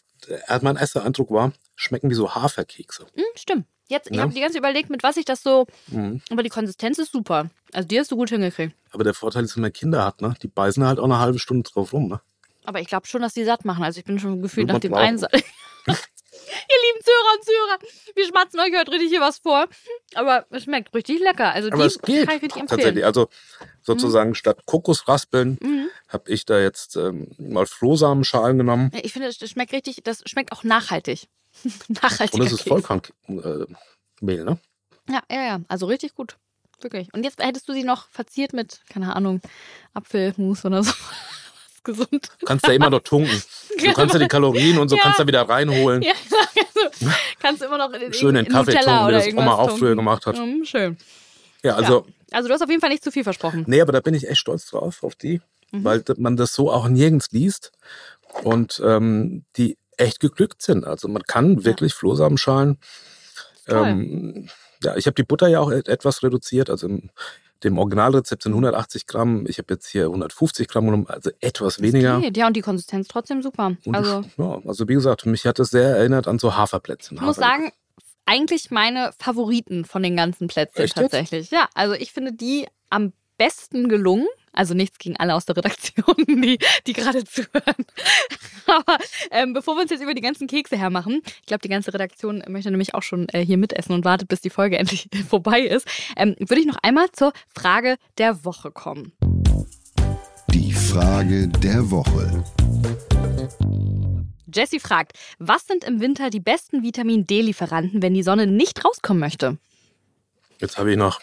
mein 0.62 0.76
erster 0.76 1.04
Eindruck 1.04 1.30
war, 1.30 1.52
schmecken 1.76 2.08
wie 2.08 2.14
so 2.14 2.34
Haferkekse. 2.34 3.06
Mm, 3.14 3.20
stimmt. 3.36 3.66
Jetzt, 3.88 4.10
ich 4.10 4.16
ja. 4.16 4.22
habe 4.22 4.32
die 4.32 4.40
ganze 4.40 4.56
überlegt, 4.56 4.88
mit 4.88 5.02
was 5.02 5.18
ich 5.18 5.26
das 5.26 5.42
so. 5.42 5.66
Mhm. 5.88 6.22
Aber 6.30 6.42
die 6.42 6.48
Konsistenz 6.48 6.98
ist 6.98 7.12
super. 7.12 7.50
Also 7.72 7.86
die 7.86 7.98
hast 8.00 8.10
du 8.10 8.16
gut 8.16 8.30
hingekriegt. 8.30 8.74
Aber 8.90 9.04
der 9.04 9.12
Vorteil 9.12 9.44
ist, 9.44 9.54
wenn 9.56 9.62
man 9.62 9.72
Kinder 9.72 10.04
hat, 10.04 10.22
ne? 10.22 10.34
Die 10.42 10.48
beißen 10.48 10.82
halt 10.86 10.98
auch 10.98 11.04
eine 11.04 11.18
halbe 11.18 11.38
Stunde 11.38 11.68
drauf 11.68 11.92
rum, 11.92 12.08
ne? 12.08 12.20
Aber 12.64 12.80
ich 12.80 12.86
glaube 12.88 13.06
schon, 13.06 13.22
dass 13.22 13.34
die 13.34 13.44
satt 13.44 13.64
machen. 13.64 13.84
Also 13.84 13.98
ich 13.98 14.04
bin 14.04 14.18
schon 14.18 14.42
gefühlt 14.42 14.68
nach 14.68 14.78
dem 14.78 14.94
Einsatz. 14.94 15.32
Ihr 15.84 16.92
lieben 16.92 17.04
Zuhörer 17.04 17.34
und 17.36 17.44
Zuhörer, 17.44 17.78
wir 18.14 18.26
schmatzen 18.26 18.60
euch 18.60 18.78
heute 18.78 18.90
richtig 18.92 19.10
hier 19.10 19.20
was 19.20 19.38
vor. 19.38 19.66
Aber 20.14 20.46
es 20.50 20.64
schmeckt 20.64 20.94
richtig 20.94 21.20
lecker. 21.20 21.52
Also 21.52 21.68
Aber 21.68 21.78
die 21.78 21.86
es 21.86 22.00
geht 22.00 22.26
kann 22.26 22.36
ich 22.36 22.42
richtig 22.42 22.60
empfehlen. 22.60 22.80
Tatsächlich. 22.80 23.04
Also 23.04 23.28
sozusagen 23.80 24.30
mhm. 24.30 24.34
statt 24.34 24.64
Kokosraspeln 24.66 25.58
mhm. 25.60 25.88
habe 26.08 26.30
ich 26.30 26.44
da 26.44 26.58
jetzt 26.58 26.96
ähm, 26.96 27.28
mal 27.38 27.66
Flohsamenschalen 27.66 28.58
genommen. 28.58 28.90
Ich 29.02 29.12
finde, 29.12 29.32
das 29.32 29.50
schmeckt 29.50 29.72
richtig, 29.72 30.02
das 30.04 30.22
schmeckt 30.26 30.52
auch 30.52 30.64
nachhaltig. 30.64 31.28
Nachhaltig. 31.88 32.34
Und 32.34 32.46
es 32.46 32.52
ist 32.52 32.68
Vollkornmehl, 32.68 33.70
äh, 34.22 34.44
ne? 34.44 34.58
Ja, 35.08 35.22
ja, 35.30 35.42
ja. 35.42 35.60
Also 35.68 35.86
richtig 35.86 36.14
gut. 36.14 36.36
Wirklich. 36.80 37.12
Und 37.12 37.24
jetzt 37.24 37.42
hättest 37.42 37.68
du 37.68 37.72
sie 37.72 37.84
noch 37.84 38.08
verziert 38.08 38.52
mit, 38.52 38.80
keine 38.88 39.14
Ahnung, 39.14 39.40
Apfelmus 39.92 40.64
oder 40.64 40.82
so 40.82 40.92
gesund. 41.84 42.28
Du 42.38 42.46
kannst 42.46 42.66
ja 42.66 42.72
immer 42.72 42.90
noch 42.90 43.00
tunken. 43.00 43.42
Du 43.78 43.92
kannst 43.94 44.12
ja 44.12 44.20
die 44.20 44.28
Kalorien 44.28 44.78
und 44.78 44.90
so 44.90 44.96
ja. 44.96 45.02
kannst 45.02 45.18
da 45.18 45.26
wieder 45.26 45.48
reinholen. 45.48 46.02
Ja, 46.02 46.12
also 46.12 47.10
kannst 47.40 47.62
du 47.62 47.66
immer 47.66 47.78
noch 47.78 47.90
in, 47.94 48.12
schön 48.12 48.34
den 48.34 48.46
Kaffee 48.46 48.72
tunken, 48.72 49.08
wie 49.08 49.12
das 49.12 49.26
Oma 49.28 49.54
auch 49.54 49.78
früher 49.78 49.96
gemacht 49.96 50.26
hat. 50.26 50.36
Mhm, 50.36 50.64
schön. 50.64 50.98
Ja, 51.62 51.74
also. 51.74 52.04
Ja. 52.06 52.36
Also 52.36 52.48
du 52.48 52.54
hast 52.54 52.62
auf 52.62 52.68
jeden 52.68 52.80
Fall 52.80 52.90
nicht 52.90 53.02
zu 53.02 53.10
viel 53.10 53.24
versprochen. 53.24 53.64
Nee, 53.66 53.80
aber 53.80 53.92
da 53.92 54.00
bin 54.00 54.14
ich 54.14 54.28
echt 54.28 54.40
stolz 54.40 54.66
drauf, 54.66 55.02
auf 55.02 55.14
die, 55.14 55.40
mhm. 55.70 55.84
weil 55.84 56.04
man 56.18 56.36
das 56.36 56.54
so 56.54 56.70
auch 56.70 56.86
nirgends 56.88 57.30
liest 57.32 57.72
und 58.42 58.80
ähm, 58.84 59.44
die 59.56 59.78
echt 59.96 60.20
geglückt 60.20 60.62
sind. 60.62 60.84
Also 60.86 61.08
man 61.08 61.22
kann 61.22 61.64
wirklich 61.64 61.92
ja. 61.92 61.98
Flohsamenschalen. 61.98 62.78
Ähm, 63.68 64.48
ja, 64.82 64.96
ich 64.96 65.06
habe 65.06 65.14
die 65.14 65.22
Butter 65.22 65.48
ja 65.48 65.60
auch 65.60 65.70
etwas 65.70 66.22
reduziert. 66.22 66.70
Also 66.70 66.88
im 66.88 67.10
dem 67.64 67.78
Originalrezept 67.78 68.42
sind 68.42 68.52
180 68.52 69.06
Gramm. 69.06 69.46
Ich 69.46 69.58
habe 69.58 69.74
jetzt 69.74 69.86
hier 69.86 70.04
150 70.04 70.68
Gramm 70.68 70.86
genommen, 70.86 71.06
also 71.08 71.30
etwas 71.40 71.80
weniger. 71.80 72.20
Geht. 72.20 72.36
Ja, 72.36 72.46
und 72.46 72.56
die 72.56 72.60
Konsistenz 72.60 73.08
trotzdem 73.08 73.42
super. 73.42 73.76
Und 73.84 73.94
also, 73.94 74.22
ja, 74.36 74.60
also 74.66 74.88
wie 74.88 74.94
gesagt, 74.94 75.26
mich 75.26 75.46
hat 75.46 75.58
das 75.58 75.70
sehr 75.70 75.96
erinnert 75.96 76.28
an 76.28 76.38
so 76.38 76.56
Haferplätzchen. 76.56 77.16
Ich 77.18 77.22
muss 77.22 77.36
sagen, 77.36 77.72
eigentlich 78.26 78.70
meine 78.70 79.12
Favoriten 79.18 79.84
von 79.84 80.02
den 80.02 80.16
ganzen 80.16 80.48
Plätzchen 80.48 80.84
Echt 80.84 80.96
tatsächlich. 80.96 81.50
Jetzt? 81.50 81.52
Ja, 81.52 81.68
also 81.74 81.94
ich 81.94 82.12
finde 82.12 82.32
die 82.32 82.66
am 82.90 83.12
besten 83.38 83.88
gelungen. 83.88 84.26
Also 84.52 84.74
nichts 84.74 84.98
gegen 84.98 85.16
alle 85.16 85.34
aus 85.34 85.46
der 85.46 85.56
Redaktion, 85.56 86.14
die, 86.28 86.58
die 86.86 86.92
gerade 86.92 87.24
zuhören. 87.24 87.86
Aber 88.66 88.98
ähm, 89.30 89.52
bevor 89.52 89.76
wir 89.76 89.82
uns 89.82 89.90
jetzt 89.90 90.02
über 90.02 90.14
die 90.14 90.22
ganzen 90.22 90.46
Kekse 90.46 90.76
hermachen, 90.76 91.22
ich 91.40 91.46
glaube, 91.46 91.62
die 91.62 91.68
ganze 91.68 91.92
Redaktion 91.92 92.42
möchte 92.48 92.70
nämlich 92.70 92.94
auch 92.94 93.02
schon 93.02 93.28
äh, 93.30 93.44
hier 93.44 93.58
mitessen 93.58 93.94
und 93.94 94.04
wartet, 94.04 94.28
bis 94.28 94.40
die 94.40 94.50
Folge 94.50 94.78
endlich 94.82 95.08
vorbei 95.28 95.60
ist, 95.60 95.86
ähm, 96.16 96.36
würde 96.38 96.60
ich 96.60 96.66
noch 96.66 96.78
einmal 96.82 97.10
zur 97.12 97.32
Frage 97.54 97.96
der 98.18 98.44
Woche 98.44 98.70
kommen. 98.70 99.12
Die 100.52 100.72
Frage 100.72 101.48
der 101.48 101.90
Woche. 101.90 102.44
Jessie 104.54 104.80
fragt, 104.80 105.18
was 105.38 105.66
sind 105.66 105.84
im 105.84 106.00
Winter 106.00 106.28
die 106.28 106.40
besten 106.40 106.82
Vitamin 106.82 107.26
D-Lieferanten, 107.26 108.02
wenn 108.02 108.12
die 108.12 108.22
Sonne 108.22 108.46
nicht 108.46 108.84
rauskommen 108.84 109.20
möchte? 109.20 109.56
Jetzt 110.58 110.78
habe 110.78 110.92
ich 110.92 110.96
noch, 110.96 111.20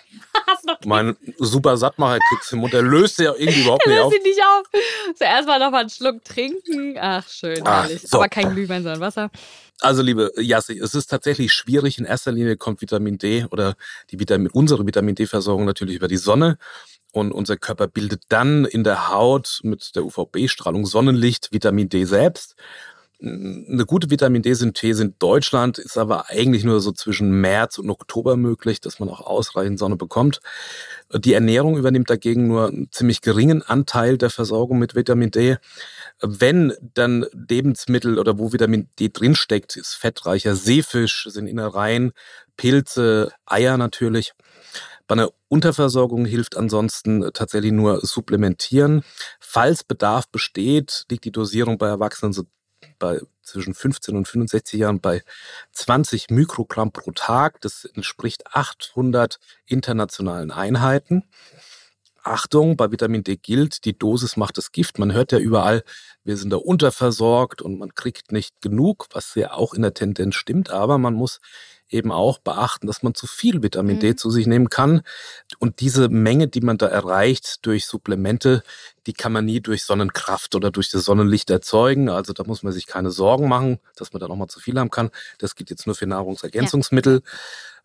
noch 0.72 0.86
meinen 0.86 1.18
super 1.38 1.78
Sattmacher-Keks 1.78 2.52
im 2.54 2.60
Mund. 2.60 2.74
Der 2.74 2.82
löst 2.82 3.20
ja 3.20 3.34
irgendwie 3.36 3.62
überhaupt 3.62 3.86
nicht 3.88 4.00
auf. 4.00 4.12
Löst 4.12 4.26
nicht 4.26 4.42
auf. 4.42 4.82
Zuerst 5.16 5.48
mal 5.48 5.60
noch 5.60 5.72
mal 5.72 5.82
einen 5.82 5.90
Schluck 5.90 6.24
trinken. 6.24 6.98
Ach, 7.00 7.28
schön, 7.28 7.62
Ach, 7.66 7.84
herrlich. 7.84 8.02
So. 8.04 8.18
Aber 8.18 8.30
kein 8.30 8.54
Glühwein, 8.54 8.84
sondern 8.84 9.02
Wasser. 9.02 9.30
Also, 9.82 10.02
liebe 10.02 10.32
Jassi, 10.38 10.78
es 10.78 10.94
ist 10.94 11.08
tatsächlich 11.08 11.54
schwierig. 11.54 11.98
In 11.98 12.06
erster 12.06 12.32
Linie 12.32 12.58
kommt 12.58 12.82
Vitamin 12.82 13.18
D 13.18 13.46
oder 13.50 13.76
die 14.12 14.20
Vitamin, 14.20 14.50
unsere 14.52 14.86
Vitamin 14.86 15.16
D-Versorgung 15.16 15.66
natürlich 15.66 15.96
über 15.96 16.08
die 16.08 16.18
Sonne. 16.18 16.58
Und 17.12 17.32
unser 17.32 17.58
Körper 17.58 17.88
bildet 17.88 18.24
dann 18.30 18.66
in 18.66 18.84
der 18.84 19.10
Haut 19.10 19.62
mit 19.64 19.96
der 19.96 20.06
UVB-Strahlung 20.06 20.86
Sonnenlicht 20.86 21.52
Vitamin 21.52 21.90
D 21.90 22.06
selbst 22.06 22.56
eine 23.22 23.86
gute 23.86 24.10
Vitamin 24.10 24.42
D-Synthese 24.42 25.04
in 25.04 25.16
Deutschland 25.20 25.78
ist 25.78 25.98
aber 25.98 26.30
eigentlich 26.30 26.64
nur 26.64 26.80
so 26.80 26.94
zwischen 26.94 27.42
März 27.42 27.78
und 27.78 27.90
Oktober 27.90 28.38
möglich, 28.38 28.80
dass 28.80 29.00
man 29.00 29.10
auch 29.10 29.20
ausreichend 29.20 29.78
Sonne 29.78 29.98
bekommt. 29.98 30.40
Die 31.14 31.34
Ernährung 31.34 31.78
übernimmt 31.78 32.10
dagegen 32.10 32.48
nur 32.48 32.70
einen 32.70 32.92
ziemlich 32.92 33.22
geringen 33.22 33.62
Anteil 33.62 34.18
der 34.18 34.30
Versorgung 34.30 34.80
mit 34.80 34.96
Vitamin 34.96 35.32
D. 35.32 35.58
Wenn 36.22 36.74
dann 36.82 37.26
Lebensmittel 37.34 38.18
oder 38.20 38.40
wo 38.40 38.54
Vitamin 38.54 38.88
D 39.00 39.10
drinsteckt, 39.10 39.76
ist 39.76 39.96
fettreicher 39.96 40.56
Seefisch, 40.56 41.28
sind 41.30 41.48
Innereien, 41.48 42.14
Pilze, 42.56 43.34
Eier 43.46 43.78
natürlich. 43.78 44.34
Bei 45.08 45.14
einer 45.14 45.32
Unterversorgung 45.50 46.26
hilft 46.26 46.56
ansonsten 46.56 47.32
tatsächlich 47.34 47.74
nur 47.74 48.00
supplementieren. 48.06 49.02
Falls 49.40 49.84
Bedarf 49.84 50.30
besteht, 50.30 51.06
liegt 51.10 51.26
die 51.26 51.32
Dosierung 51.32 51.78
bei 51.78 51.88
Erwachsenen 51.88 52.32
so 52.32 52.44
bei 53.00 53.22
zwischen 53.42 53.74
15 53.74 54.16
und 54.16 54.28
65 54.28 54.80
Jahren 54.80 55.00
bei 55.00 55.24
20 55.74 56.30
Mikrogramm 56.30 56.92
pro 56.92 57.12
Tag. 57.12 57.62
Das 57.62 57.86
entspricht 57.86 58.54
800 58.54 59.40
internationalen 59.66 60.52
Einheiten. 60.52 61.24
Achtung, 62.24 62.78
bei 62.78 62.92
Vitamin 62.92 63.24
D 63.24 63.38
gilt, 63.38 63.86
die 63.86 63.98
Dosis 63.98 64.38
macht 64.38 64.58
das 64.58 64.72
Gift. 64.72 65.00
Man 65.00 65.14
hört 65.14 65.32
ja 65.32 65.40
überall, 65.40 65.84
wir 66.24 66.38
sind 66.38 66.52
da 66.52 66.58
unterversorgt 66.58 67.62
und 67.62 67.80
man 67.80 67.96
kriegt 67.96 68.32
nicht 68.32 68.62
genug, 68.62 69.08
was 69.14 69.36
ja 69.36 69.54
auch 69.54 69.74
in 69.74 69.82
der 69.82 69.94
Tendenz 69.94 70.36
stimmt, 70.36 70.70
aber 70.70 70.98
man 70.98 71.14
muss 71.14 71.40
eben 71.90 72.12
auch 72.12 72.40
beachten, 72.40 72.88
dass 72.88 73.04
man 73.04 73.16
zu 73.16 73.28
viel 73.28 73.64
Vitamin 73.64 73.98
mhm. 73.98 74.00
D 74.02 74.16
zu 74.16 74.30
sich 74.30 74.48
nehmen 74.48 74.70
kann. 74.70 75.02
Und 75.60 75.80
diese 75.80 76.10
Menge, 76.10 76.48
die 76.48 76.62
man 76.62 76.78
da 76.78 76.88
erreicht 76.88 77.66
durch 77.66 77.86
Supplemente, 77.86 78.64
die 79.08 79.14
kann 79.14 79.32
man 79.32 79.46
nie 79.46 79.60
durch 79.60 79.84
Sonnenkraft 79.84 80.56
oder 80.56 80.72
durch 80.72 80.90
das 80.90 81.06
Sonnenlicht 81.06 81.50
erzeugen. 81.50 82.10
Also 82.10 82.34
da 82.34 82.44
muss 82.44 82.64
man 82.64 82.74
sich 82.74 82.86
keine 82.86 83.12
Sorgen 83.12 83.48
machen, 83.48 83.80
dass 83.96 84.14
man 84.14 84.20
da 84.20 84.28
nochmal 84.28 84.48
zu 84.48 84.60
viel 84.60 84.78
haben 84.80 84.92
kann. 84.92 85.10
Das 85.40 85.56
gilt 85.56 85.70
jetzt 85.70 85.88
nur 85.88 85.96
für 85.96 86.08
Nahrungsergänzungsmittel. 86.08 87.22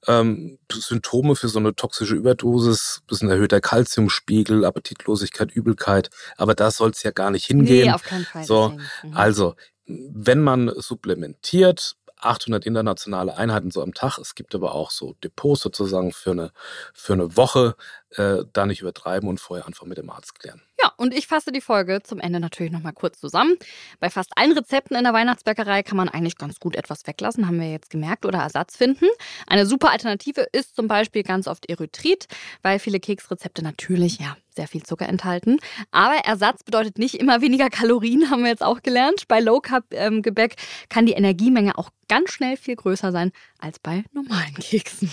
Ja. 0.06 0.20
Ähm, 0.20 0.58
Symptome 0.70 1.34
für 1.34 1.48
so 1.48 1.58
eine 1.58 1.74
toxische 1.74 2.14
Überdosis, 2.14 3.00
bisschen 3.06 3.30
erhöhter 3.30 3.62
Kalziumspiegel, 3.62 4.66
Appetitlosigkeit, 4.66 5.50
Übelkeit. 5.50 6.10
Aber 6.36 6.54
da 6.54 6.70
soll 6.70 6.90
es 6.90 7.02
ja 7.02 7.10
gar 7.10 7.30
nicht 7.30 7.46
hingehen. 7.46 7.86
Nee, 7.86 7.92
auf 7.92 8.02
keinen 8.02 8.26
Fall. 8.26 8.44
So, 8.44 8.76
mhm. 9.02 9.16
also, 9.16 9.54
wenn 9.86 10.42
man 10.42 10.70
supplementiert, 10.76 11.96
800 12.24 12.66
internationale 12.66 13.36
Einheiten 13.36 13.70
so 13.70 13.82
am 13.82 13.94
Tag. 13.94 14.18
Es 14.18 14.34
gibt 14.34 14.54
aber 14.54 14.74
auch 14.74 14.90
so 14.90 15.14
Depots 15.22 15.62
sozusagen 15.62 16.12
für 16.12 16.32
eine, 16.32 16.52
für 16.92 17.14
eine 17.14 17.36
Woche. 17.36 17.76
Äh, 18.16 18.44
da 18.52 18.64
nicht 18.64 18.80
übertreiben 18.80 19.28
und 19.28 19.40
vorher 19.40 19.66
einfach 19.66 19.86
mit 19.86 19.98
dem 19.98 20.08
Arzt 20.08 20.38
klären. 20.38 20.62
Ja, 20.80 20.92
und 20.96 21.12
ich 21.12 21.26
fasse 21.26 21.50
die 21.50 21.60
Folge 21.60 22.00
zum 22.04 22.20
Ende 22.20 22.38
natürlich 22.38 22.72
nochmal 22.72 22.92
kurz 22.92 23.18
zusammen. 23.18 23.56
Bei 23.98 24.08
fast 24.08 24.30
allen 24.36 24.52
Rezepten 24.52 24.96
in 24.96 25.02
der 25.02 25.12
Weihnachtsbäckerei 25.12 25.82
kann 25.82 25.96
man 25.96 26.08
eigentlich 26.08 26.36
ganz 26.36 26.60
gut 26.60 26.76
etwas 26.76 27.04
weglassen, 27.08 27.48
haben 27.48 27.58
wir 27.58 27.72
jetzt 27.72 27.90
gemerkt, 27.90 28.24
oder 28.24 28.38
Ersatz 28.38 28.76
finden. 28.76 29.06
Eine 29.48 29.66
super 29.66 29.90
Alternative 29.90 30.46
ist 30.52 30.76
zum 30.76 30.86
Beispiel 30.86 31.24
ganz 31.24 31.48
oft 31.48 31.68
Erythrit, 31.68 32.28
weil 32.62 32.78
viele 32.78 33.00
Keksrezepte 33.00 33.64
natürlich 33.64 34.20
ja 34.20 34.36
sehr 34.54 34.68
viel 34.68 34.82
Zucker 34.82 35.08
enthalten. 35.08 35.58
Aber 35.90 36.14
Ersatz 36.24 36.62
bedeutet 36.62 36.98
nicht 36.98 37.14
immer 37.14 37.40
weniger 37.40 37.70
Kalorien, 37.70 38.30
haben 38.30 38.42
wir 38.42 38.50
jetzt 38.50 38.64
auch 38.64 38.82
gelernt. 38.82 39.28
Bei 39.28 39.40
Low 39.40 39.60
Carb 39.60 39.84
ähm, 39.90 40.22
Gebäck 40.22 40.56
kann 40.88 41.06
die 41.06 41.12
Energiemenge 41.12 41.78
auch 41.78 41.90
ganz 42.08 42.30
schnell 42.32 42.56
viel 42.56 42.76
größer 42.76 43.12
sein 43.12 43.32
als 43.58 43.78
bei 43.78 44.04
normalen 44.12 44.54
Keksen. 44.60 45.10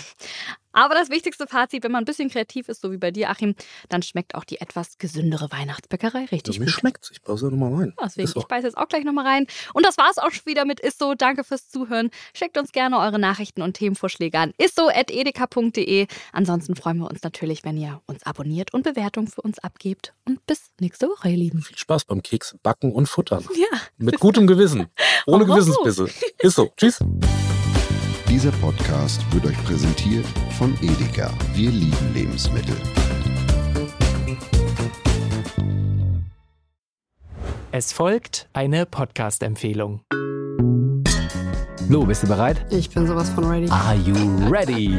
Aber 0.72 0.94
das 0.94 1.10
wichtigste 1.10 1.46
Fazit, 1.46 1.84
wenn 1.84 1.92
man 1.92 2.02
ein 2.02 2.06
bisschen 2.06 2.30
kreativ 2.30 2.68
ist, 2.68 2.80
so 2.80 2.90
wie 2.92 2.96
bei 2.96 3.10
dir, 3.10 3.30
Achim, 3.30 3.54
dann 3.88 4.02
schmeckt 4.02 4.34
auch 4.34 4.44
die 4.44 4.60
etwas 4.60 4.98
gesündere 4.98 5.50
Weihnachtsbäckerei 5.52 6.24
richtig 6.32 6.56
ja, 6.56 6.60
mir 6.60 6.72
gut. 6.72 6.82
Mir 6.82 6.92
Ich 7.10 7.22
beiße 7.22 7.50
nochmal 7.50 7.74
rein. 7.74 7.94
Deswegen, 8.02 8.32
ich 8.34 8.46
beiße 8.46 8.66
jetzt 8.66 8.76
auch 8.76 8.88
gleich 8.88 9.04
nochmal 9.04 9.26
rein. 9.26 9.46
Und 9.74 9.84
das 9.84 9.98
war's 9.98 10.18
auch 10.18 10.30
schon 10.30 10.46
wieder 10.46 10.64
mit 10.64 10.80
Isso. 10.80 11.14
Danke 11.14 11.44
fürs 11.44 11.68
Zuhören. 11.68 12.10
Schickt 12.34 12.56
uns 12.56 12.72
gerne 12.72 12.98
eure 12.98 13.18
Nachrichten 13.18 13.62
und 13.62 13.74
Themenvorschläge 13.74 14.38
an 14.38 14.52
isso.edeka.de. 14.58 16.06
Ansonsten 16.32 16.74
freuen 16.74 16.98
wir 16.98 17.10
uns 17.10 17.22
natürlich, 17.22 17.64
wenn 17.64 17.76
ihr 17.76 18.00
uns 18.06 18.22
abonniert 18.22 18.72
und 18.72 18.82
Bewertungen 18.82 19.26
für 19.32 19.42
uns 19.42 19.58
abgebt. 19.58 20.14
Und 20.26 20.44
bis 20.46 20.70
nächste 20.80 21.08
Woche, 21.08 21.28
ihr 21.30 21.36
Lieben. 21.36 21.62
Viel 21.62 21.76
Spaß 21.78 22.04
beim 22.04 22.22
Keks 22.22 22.56
backen 22.62 22.92
und 22.92 23.06
futtern. 23.08 23.44
Ja. 23.54 23.78
Mit 23.98 24.20
gutem 24.20 24.46
Gewissen. 24.46 24.86
Ohne 25.26 25.44
Oh. 25.44 25.46
Gewissensbisse. 25.46 26.06
Ist 26.38 26.54
so. 26.56 26.70
Tschüss. 26.76 26.98
Dieser 28.28 28.52
Podcast 28.52 29.20
wird 29.32 29.44
euch 29.46 29.64
präsentiert 29.64 30.24
von 30.58 30.74
Edeka. 30.82 31.30
Wir 31.54 31.70
lieben 31.70 32.14
Lebensmittel. 32.14 32.76
Es 37.70 37.92
folgt 37.92 38.48
eine 38.52 38.84
Podcast-Empfehlung. 38.86 40.02
Lu, 41.88 42.06
bist 42.06 42.22
du 42.22 42.26
bereit? 42.26 42.64
Ich 42.70 42.90
bin 42.90 43.06
sowas 43.06 43.28
von 43.30 43.44
ready. 43.44 43.68
Are 43.70 43.96
you 43.96 44.14
ready? 44.50 44.98